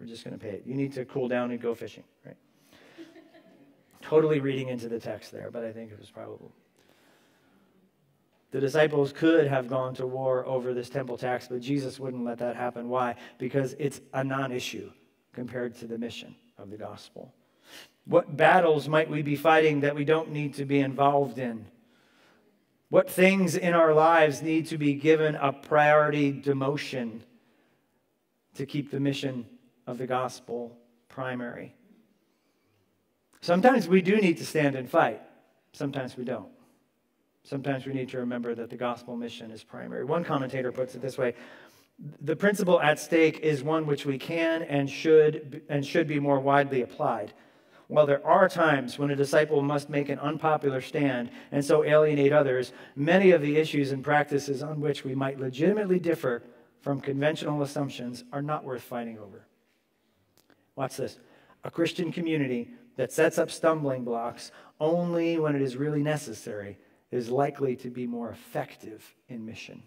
We're 0.00 0.06
just 0.06 0.24
going 0.24 0.32
to 0.32 0.42
pay 0.42 0.52
it. 0.52 0.62
You 0.64 0.74
need 0.74 0.94
to 0.94 1.04
cool 1.04 1.28
down 1.28 1.50
and 1.50 1.60
go 1.60 1.74
fishing, 1.74 2.04
right? 2.24 2.36
totally 4.00 4.40
reading 4.40 4.70
into 4.70 4.88
the 4.88 4.98
text 4.98 5.30
there, 5.30 5.50
but 5.50 5.62
I 5.62 5.70
think 5.70 5.92
it 5.92 5.98
was 5.98 6.10
probable. 6.10 6.52
The 8.50 8.60
disciples 8.60 9.12
could 9.12 9.46
have 9.46 9.68
gone 9.68 9.94
to 9.96 10.06
war 10.06 10.46
over 10.46 10.72
this 10.72 10.88
temple 10.88 11.18
tax, 11.18 11.48
but 11.48 11.60
Jesus 11.60 12.00
wouldn't 12.00 12.24
let 12.24 12.38
that 12.38 12.56
happen. 12.56 12.88
Why? 12.88 13.16
Because 13.36 13.76
it's 13.78 14.00
a 14.14 14.24
non 14.24 14.52
issue 14.52 14.90
compared 15.34 15.74
to 15.80 15.86
the 15.86 15.98
mission 15.98 16.34
of 16.56 16.70
the 16.70 16.78
gospel. 16.78 17.34
What 18.06 18.36
battles 18.36 18.88
might 18.88 19.10
we 19.10 19.22
be 19.22 19.36
fighting 19.36 19.80
that 19.80 19.94
we 19.94 20.04
don't 20.04 20.30
need 20.30 20.54
to 20.54 20.64
be 20.64 20.80
involved 20.80 21.38
in? 21.38 21.66
What 22.90 23.10
things 23.10 23.56
in 23.56 23.72
our 23.72 23.94
lives 23.94 24.42
need 24.42 24.66
to 24.66 24.78
be 24.78 24.94
given 24.94 25.34
a 25.36 25.52
priority 25.52 26.32
demotion 26.32 27.20
to 28.54 28.66
keep 28.66 28.90
the 28.90 29.00
mission 29.00 29.46
of 29.86 29.98
the 29.98 30.06
gospel 30.06 30.76
primary? 31.08 31.74
Sometimes 33.40 33.88
we 33.88 34.00
do 34.00 34.16
need 34.16 34.38
to 34.38 34.46
stand 34.46 34.74
and 34.74 34.88
fight, 34.88 35.20
sometimes 35.72 36.16
we 36.16 36.24
don't. 36.24 36.48
Sometimes 37.42 37.84
we 37.84 37.92
need 37.92 38.08
to 38.08 38.18
remember 38.18 38.54
that 38.54 38.70
the 38.70 38.76
gospel 38.76 39.16
mission 39.16 39.50
is 39.50 39.62
primary. 39.62 40.04
One 40.04 40.24
commentator 40.24 40.72
puts 40.72 40.94
it 40.94 41.02
this 41.02 41.18
way 41.18 41.34
the 42.20 42.34
principle 42.34 42.80
at 42.80 42.98
stake 42.98 43.38
is 43.40 43.62
one 43.62 43.86
which 43.86 44.04
we 44.04 44.18
can 44.18 44.62
and 44.62 44.90
should 44.90 45.62
and 45.68 45.86
should 45.86 46.08
be 46.08 46.18
more 46.18 46.40
widely 46.40 46.82
applied. 46.82 47.32
While 47.94 48.06
there 48.06 48.26
are 48.26 48.48
times 48.48 48.98
when 48.98 49.12
a 49.12 49.14
disciple 49.14 49.62
must 49.62 49.88
make 49.88 50.08
an 50.08 50.18
unpopular 50.18 50.80
stand 50.80 51.30
and 51.52 51.64
so 51.64 51.84
alienate 51.84 52.32
others, 52.32 52.72
many 52.96 53.30
of 53.30 53.40
the 53.40 53.56
issues 53.56 53.92
and 53.92 54.02
practices 54.02 54.64
on 54.64 54.80
which 54.80 55.04
we 55.04 55.14
might 55.14 55.38
legitimately 55.38 56.00
differ 56.00 56.42
from 56.80 57.00
conventional 57.00 57.62
assumptions 57.62 58.24
are 58.32 58.42
not 58.42 58.64
worth 58.64 58.82
fighting 58.82 59.16
over. 59.20 59.46
Watch 60.74 60.96
this. 60.96 61.20
A 61.62 61.70
Christian 61.70 62.10
community 62.10 62.68
that 62.96 63.12
sets 63.12 63.38
up 63.38 63.48
stumbling 63.48 64.02
blocks 64.02 64.50
only 64.80 65.38
when 65.38 65.54
it 65.54 65.62
is 65.62 65.76
really 65.76 66.02
necessary 66.02 66.76
is 67.12 67.30
likely 67.30 67.76
to 67.76 67.90
be 67.90 68.08
more 68.08 68.30
effective 68.30 69.14
in 69.28 69.46
mission. 69.46 69.84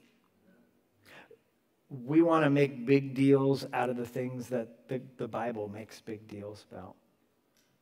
We 1.89 2.21
want 2.21 2.45
to 2.45 2.49
make 2.49 2.85
big 2.85 3.15
deals 3.15 3.65
out 3.73 3.89
of 3.89 3.97
the 3.97 4.05
things 4.05 4.47
that 4.47 4.87
the, 4.87 5.01
the 5.17 5.27
Bible 5.27 5.67
makes 5.67 5.99
big 5.99 6.25
deals 6.29 6.63
about. 6.71 6.95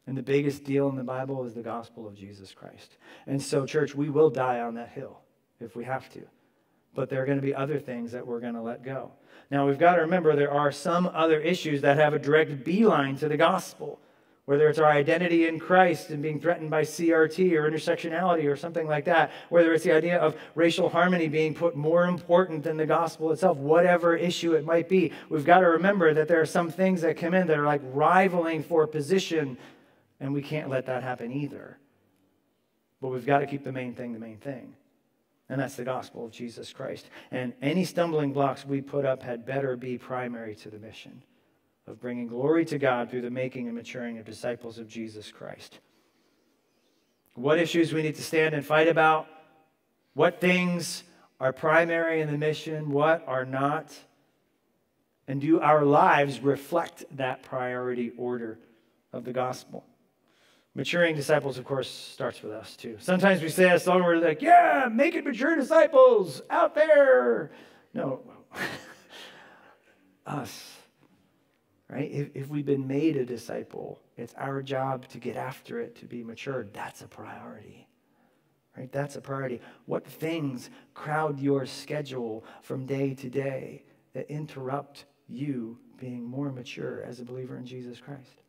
And 0.08 0.16
the 0.16 0.24
biggest 0.24 0.64
deal 0.64 0.88
in 0.90 0.96
the 0.96 1.04
Bible 1.04 1.46
is 1.46 1.54
the 1.54 1.64
gospel 1.64 2.08
of 2.08 2.16
Jesus 2.16 2.54
Christ. 2.54 2.98
And 3.26 3.42
so, 3.42 3.66
church, 3.66 3.96
we 3.96 4.10
will 4.10 4.30
die 4.30 4.60
on 4.60 4.76
that 4.76 4.90
hill 4.90 5.20
if 5.60 5.76
we 5.76 5.84
have 5.86 6.10
to. 6.14 6.22
But 6.94 7.10
there 7.10 7.24
are 7.24 7.26
going 7.26 7.40
to 7.40 7.46
be 7.46 7.56
other 7.56 7.80
things 7.80 8.12
that 8.12 8.26
we're 8.26 8.40
going 8.40 8.54
to 8.54 8.62
let 8.62 8.84
go. 8.84 9.12
Now, 9.50 9.68
we've 9.68 9.80
got 9.80 9.96
to 9.96 10.02
remember 10.02 10.36
there 10.36 10.52
are 10.52 10.72
some 10.72 11.08
other 11.08 11.40
issues 11.40 11.82
that 11.82 11.98
have 11.98 12.14
a 12.14 12.20
direct 12.20 12.64
beeline 12.64 13.18
to 13.18 13.28
the 13.28 13.38
gospel 13.38 14.00
whether 14.46 14.70
it's 14.70 14.78
our 14.78 14.92
identity 14.92 15.48
in 15.48 15.60
Christ 15.60 16.12
and 16.12 16.22
being 16.22 16.40
threatened 16.40 16.70
by 16.70 16.84
CRT 16.84 17.52
or 17.54 17.70
intersectionality 17.70 18.46
or 18.46 18.56
something 18.56 18.88
like 18.88 19.06
that, 19.06 19.32
whether 19.50 19.74
it's 19.74 19.84
the 19.84 19.92
idea 19.92 20.20
of 20.20 20.36
racial 20.54 20.88
harmony 20.88 21.28
being 21.28 21.56
put 21.56 21.76
more 21.76 22.06
important 22.06 22.64
than 22.64 22.78
the 22.78 22.86
gospel 22.86 23.32
itself, 23.32 23.58
whatever 23.58 24.16
issue 24.16 24.54
it 24.54 24.64
might 24.64 24.88
be, 24.88 25.12
we've 25.30 25.46
got 25.46 25.62
to 25.62 25.68
remember 25.68 26.14
that 26.14 26.28
there 26.28 26.40
are 26.40 26.46
some 26.46 26.70
things 26.70 27.02
that 27.02 27.18
come 27.18 27.34
in 27.34 27.48
that 27.48 27.58
are 27.58 27.66
like 27.66 27.82
rivaling 27.86 28.62
for 28.62 28.86
position, 28.86 29.58
and 30.26 30.34
we 30.34 30.42
can't 30.42 30.70
let 30.72 30.88
that 30.88 31.04
happen 31.04 31.32
either. 31.32 31.78
But 33.00 33.10
we've 33.10 33.28
got 33.28 33.40
to 33.40 33.46
keep 33.46 33.64
the 33.64 33.72
main 33.72 33.94
thing 33.94 34.12
the 34.12 34.20
main 34.20 34.38
thing. 34.38 34.74
And 35.50 35.62
that's 35.62 35.76
the 35.76 35.84
gospel 35.84 36.26
of 36.26 36.32
Jesus 36.32 36.74
Christ. 36.74 37.08
And 37.30 37.54
any 37.62 37.86
stumbling 37.86 38.34
blocks 38.34 38.66
we 38.66 38.82
put 38.82 39.06
up 39.06 39.22
had 39.22 39.46
better 39.46 39.78
be 39.78 40.00
primary 40.00 40.56
to 40.56 40.72
the 40.72 40.80
mission 40.80 41.22
of 41.86 42.02
bringing 42.02 42.26
glory 42.26 42.66
to 42.66 42.80
God 42.80 43.12
through 43.12 43.22
the 43.22 43.30
making 43.30 43.68
and 43.68 43.76
maturing 43.76 44.18
of 44.18 44.26
disciples 44.26 44.80
of 44.80 44.88
Jesus 44.88 45.32
Christ. 45.32 45.78
What 47.36 47.60
issues 47.60 47.94
we 47.94 48.02
need 48.02 48.16
to 48.16 48.24
stand 48.24 48.56
and 48.56 48.66
fight 48.66 48.88
about, 48.88 49.28
what 50.16 50.42
things 50.42 51.04
are 51.40 51.54
primary 51.54 52.22
in 52.22 52.32
the 52.32 52.38
mission, 52.40 52.90
what 52.90 53.24
are 53.28 53.46
not, 53.46 53.94
and 55.28 55.40
do 55.40 55.60
our 55.60 55.86
lives 55.86 56.40
reflect 56.40 57.06
that 57.12 57.44
priority 57.44 58.12
order 58.18 58.58
of 59.14 59.24
the 59.24 59.34
gospel? 59.34 59.86
Maturing 60.76 61.16
disciples, 61.16 61.58
of 61.58 61.66
course, 61.66 61.90
starts 61.90 62.44
with 62.44 62.52
us 62.52 62.76
too. 62.76 62.98
Sometimes 63.00 63.42
we 63.42 63.50
say 63.50 63.72
a 63.72 63.80
song 63.80 64.04
where 64.04 64.18
we're 64.18 64.28
like, 64.28 64.42
yeah, 64.42 64.90
make 64.92 65.16
it 65.16 65.24
mature 65.24 65.56
disciples 65.56 66.42
out 66.50 66.76
there. 66.76 67.52
No, 67.94 68.22
us 70.26 70.76
right? 71.90 72.12
If, 72.12 72.30
if 72.34 72.50
we've 72.50 72.66
been 72.66 72.88
made 72.88 73.18
a 73.18 73.26
disciple, 73.26 74.02
it's 74.18 74.34
our 74.38 74.62
job 74.62 75.08
to 75.10 75.18
get 75.18 75.36
after 75.36 75.80
it, 75.80 75.96
to 75.98 76.06
be 76.06 76.24
matured. 76.24 76.74
That's 76.74 77.02
a 77.02 77.08
priority, 77.08 77.88
right? 78.78 78.92
That's 78.92 79.16
a 79.16 79.22
priority. 79.22 79.62
What 79.86 80.06
things 80.06 80.70
crowd 80.94 81.40
your 81.40 81.66
schedule 81.66 82.44
from 82.62 82.86
day 82.86 83.14
to 83.16 83.30
day 83.30 83.84
that 84.14 84.30
interrupt 84.30 85.06
you 85.28 85.78
being 85.98 86.24
more 86.24 86.52
mature 86.52 87.04
as 87.04 87.20
a 87.20 87.26
believer 87.26 87.58
in 87.58 87.66
Jesus 87.66 88.00
Christ? 88.00 88.42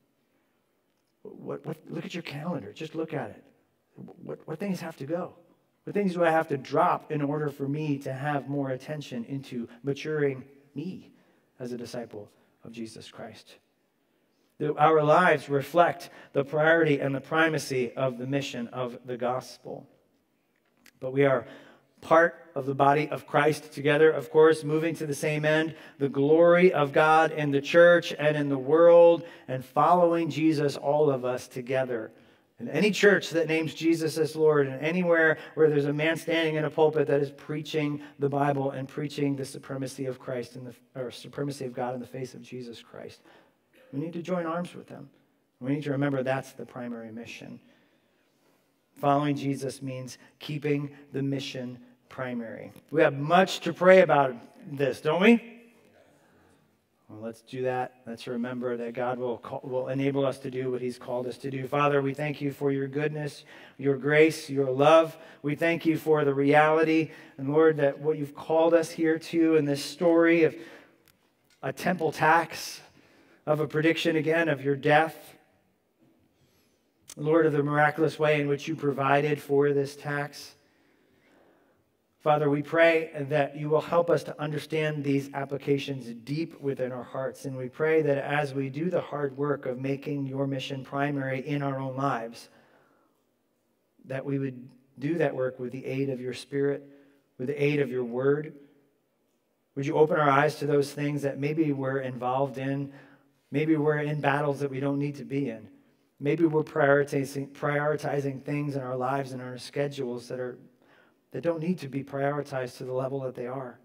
What, 1.39 1.65
what, 1.67 1.77
look 1.89 2.05
at 2.05 2.15
your 2.15 2.23
calendar. 2.23 2.73
Just 2.73 2.95
look 2.95 3.15
at 3.15 3.31
it. 3.31 3.45
What, 4.23 4.41
what 4.47 4.59
things 4.59 4.81
have 4.81 4.97
to 4.99 5.07
go? 5.07 5.35
What 5.85 5.95
things 5.95 6.15
do 6.15 6.25
I 6.25 6.31
have 6.31 6.49
to 6.49 6.57
drop 6.57 7.13
in 7.13 7.23
order 7.23 7.49
for 7.49 7.69
me 7.69 7.99
to 7.99 8.13
have 8.13 8.49
more 8.49 8.71
attention 8.71 9.25
into 9.25 9.69
maturing 9.83 10.45
me 10.75 11.13
as 11.59 11.73
a 11.73 11.77
disciple 11.77 12.31
of 12.65 12.73
Jesus 12.73 13.11
Christ. 13.11 13.57
Our 14.79 15.03
lives 15.03 15.49
reflect 15.49 16.11
the 16.33 16.45
priority 16.45 17.01
and 17.01 17.15
the 17.15 17.21
primacy 17.21 17.93
of 17.93 18.19
the 18.19 18.27
mission 18.27 18.69
of 18.69 18.99
the 19.05 19.17
gospel. 19.17 19.87
But 20.99 21.13
we 21.13 21.25
are 21.25 21.47
part 22.01 22.46
of 22.57 22.65
the 22.65 22.75
body 22.75 23.07
of 23.11 23.27
Christ 23.27 23.71
together, 23.71 24.11
of 24.11 24.31
course, 24.31 24.65
moving 24.65 24.95
to 24.97 25.07
the 25.07 25.15
same 25.15 25.45
end 25.45 25.75
the 25.99 26.09
glory 26.09 26.73
of 26.73 26.91
God 26.91 27.31
in 27.31 27.51
the 27.51 27.61
church 27.61 28.15
and 28.19 28.35
in 28.35 28.49
the 28.49 28.59
world, 28.59 29.25
and 29.47 29.63
following 29.63 30.31
Jesus, 30.31 30.77
all 30.77 31.11
of 31.11 31.27
us 31.27 31.47
together. 31.47 32.11
In 32.59 32.71
any 32.71 32.91
church 32.91 33.29
that 33.31 33.49
names 33.49 33.75
Jesus 33.75 34.17
as 34.17 34.35
Lord, 34.35 34.69
and 34.69 34.81
anywhere 34.81 35.37
where 35.55 35.69
there's 35.69 35.85
a 35.85 35.93
man 35.93 36.17
standing 36.17 36.55
in 36.55 36.65
a 36.65 36.71
pulpit 36.71 37.07
that 37.09 37.21
is 37.21 37.31
preaching 37.31 38.01
the 38.19 38.31
Bible 38.31 38.71
and 38.71 38.89
preaching 38.89 39.37
the 39.37 39.45
supremacy 39.45 40.07
of 40.07 40.19
Christ 40.19 40.57
and 40.57 40.67
the 40.67 40.75
or 40.99 41.11
supremacy 41.11 41.67
of 41.67 41.75
God 41.75 41.93
in 41.93 42.01
the 42.01 42.07
face 42.07 42.33
of 42.33 42.41
Jesus 42.41 42.81
Christ, 42.81 43.21
we 43.93 44.01
need 44.01 44.15
to 44.15 44.23
join 44.23 44.47
arms 44.47 44.75
with 44.75 44.87
them. 44.87 45.11
We 45.61 45.75
need 45.75 45.85
to 45.85 45.93
remember 45.93 46.23
that's 46.23 46.53
the 46.53 46.65
primary 46.65 47.13
mission. 47.13 47.61
Following 48.95 49.37
Jesus 49.37 49.83
means 49.83 50.17
keeping 50.39 50.91
the 51.13 51.23
mission 51.23 51.79
primary. 52.09 52.73
We 52.91 53.03
have 53.03 53.15
much 53.15 53.61
to 53.61 53.73
pray 53.73 54.01
about 54.01 54.35
this, 54.71 55.01
don't 55.01 55.21
we? 55.21 55.57
Well, 57.09 57.21
let's 57.21 57.43
do 57.43 57.63
that. 57.63 58.01
Let's 58.05 58.27
remember 58.27 58.77
that 58.79 58.95
God 58.95 59.19
will, 59.19 59.39
call, 59.39 59.61
will 59.63 59.89
enable 59.89 60.27
us 60.27 60.41
to 60.41 60.51
do 60.51 60.73
what 60.73 60.81
He's 60.81 60.99
called 60.99 61.29
us 61.29 61.39
to 61.39 61.51
do. 61.53 61.69
Father, 61.69 62.03
we 62.03 62.15
thank 62.15 62.41
you 62.41 62.51
for 62.51 62.73
your 62.73 62.89
goodness, 62.89 63.45
your 63.79 63.97
grace, 63.97 64.51
your 64.51 64.69
love. 64.69 65.17
We 65.43 65.55
thank 65.55 65.87
you 65.87 65.99
for 65.99 66.25
the 66.25 66.35
reality, 66.35 67.13
and 67.39 67.53
Lord, 67.53 67.77
that 67.77 68.01
what 68.01 68.19
you've 68.19 68.35
called 68.35 68.75
us 68.75 68.91
here 68.91 69.21
to 69.21 69.55
in 69.55 69.67
this 69.67 69.85
story 69.85 70.43
of 70.43 70.57
a 71.63 71.73
temple 71.73 72.11
tax, 72.11 72.81
of 73.47 73.61
a 73.61 73.69
prediction 73.69 74.17
again 74.17 74.49
of 74.49 74.65
your 74.65 74.77
death. 74.77 75.35
Lord, 77.17 77.47
of 77.47 77.53
the 77.53 77.63
miraculous 77.63 78.19
way 78.19 78.41
in 78.41 78.49
which 78.49 78.67
you 78.67 78.75
provided 78.75 79.41
for 79.41 79.73
this 79.73 79.95
tax. 79.95 80.56
Father, 82.27 82.51
we 82.51 82.61
pray 82.61 83.13
that 83.29 83.57
you 83.57 83.69
will 83.69 83.81
help 83.81 84.11
us 84.11 84.25
to 84.25 84.43
understand 84.43 85.05
these 85.05 85.31
applications 85.33 86.07
deep 86.25 86.61
within 86.61 86.91
our 86.91 87.05
hearts. 87.05 87.45
And 87.45 87.57
we 87.57 87.69
pray 87.69 88.03
that 88.03 88.19
as 88.19 88.53
we 88.53 88.69
do 88.69 88.91
the 88.91 89.01
hard 89.01 89.37
work 89.37 89.65
of 89.65 89.79
making 89.79 90.27
your 90.27 90.49
mission 90.49 90.83
primary 90.83 91.47
in 91.47 91.63
our 91.63 91.79
own 91.79 91.95
lives, 91.95 92.49
that 94.07 94.25
we 94.25 94.41
would 94.41 94.69
do 94.99 95.19
that 95.19 95.37
work 95.37 95.61
with 95.61 95.71
the 95.71 95.87
aid 95.87 96.11
of 96.11 96.21
your 96.21 96.35
Spirit, 96.35 96.83
with 97.39 97.47
the 97.47 97.63
aid 97.63 97.79
of 97.79 97.93
your 97.93 98.03
word. 98.03 98.55
Would 99.77 99.87
you 99.87 99.97
open 99.97 100.19
our 100.19 100.29
eyes 100.29 100.57
to 100.57 100.67
those 100.67 100.93
things 100.93 101.23
that 101.23 101.39
maybe 101.39 101.73
we're 101.73 102.01
involved 102.01 102.59
in? 102.59 102.93
Maybe 103.53 103.77
we're 103.77 103.99
in 103.99 104.21
battles 104.21 104.59
that 104.59 104.71
we 104.73 104.81
don't 104.81 104.99
need 104.99 105.15
to 105.15 105.25
be 105.25 105.49
in. 105.49 105.69
Maybe 106.19 106.45
we're 106.45 106.65
prioritizing, 106.65 107.53
prioritizing 107.53 108.43
things 108.43 108.75
in 108.75 108.83
our 108.83 108.97
lives 108.97 109.31
and 109.31 109.41
our 109.41 109.59
schedules 109.59 110.27
that 110.27 110.41
are 110.41 110.59
that 111.37 111.43
don't 111.43 111.61
need 111.61 111.79
to 111.79 111.87
be 111.87 112.03
prioritized 112.03 112.79
to 112.79 112.85
the 112.85 112.95
level 112.95 113.21
that 113.21 113.35
they 113.35 113.47
are. 113.47 113.79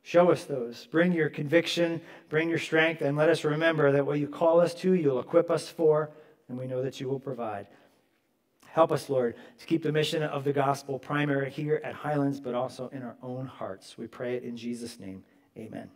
Show 0.00 0.30
us 0.30 0.44
those. 0.44 0.86
Bring 0.90 1.12
your 1.12 1.28
conviction, 1.28 2.00
bring 2.30 2.48
your 2.48 2.58
strength, 2.58 3.02
and 3.02 3.14
let 3.14 3.28
us 3.28 3.44
remember 3.44 3.92
that 3.92 4.06
what 4.06 4.18
you 4.18 4.26
call 4.26 4.58
us 4.58 4.72
to, 4.76 4.94
you'll 4.94 5.20
equip 5.20 5.50
us 5.50 5.68
for, 5.68 6.10
and 6.48 6.56
we 6.56 6.66
know 6.66 6.80
that 6.80 6.98
you 6.98 7.06
will 7.06 7.20
provide. 7.20 7.66
Help 8.68 8.90
us, 8.90 9.10
Lord, 9.10 9.34
to 9.58 9.66
keep 9.66 9.82
the 9.82 9.92
mission 9.92 10.22
of 10.22 10.44
the 10.44 10.52
gospel 10.54 10.98
primary 10.98 11.50
here 11.50 11.78
at 11.84 11.92
Highlands, 11.92 12.40
but 12.40 12.54
also 12.54 12.88
in 12.88 13.02
our 13.02 13.16
own 13.22 13.44
hearts. 13.44 13.98
We 13.98 14.06
pray 14.06 14.36
it 14.36 14.42
in 14.42 14.56
Jesus' 14.56 14.98
name. 14.98 15.22
Amen. 15.58 15.90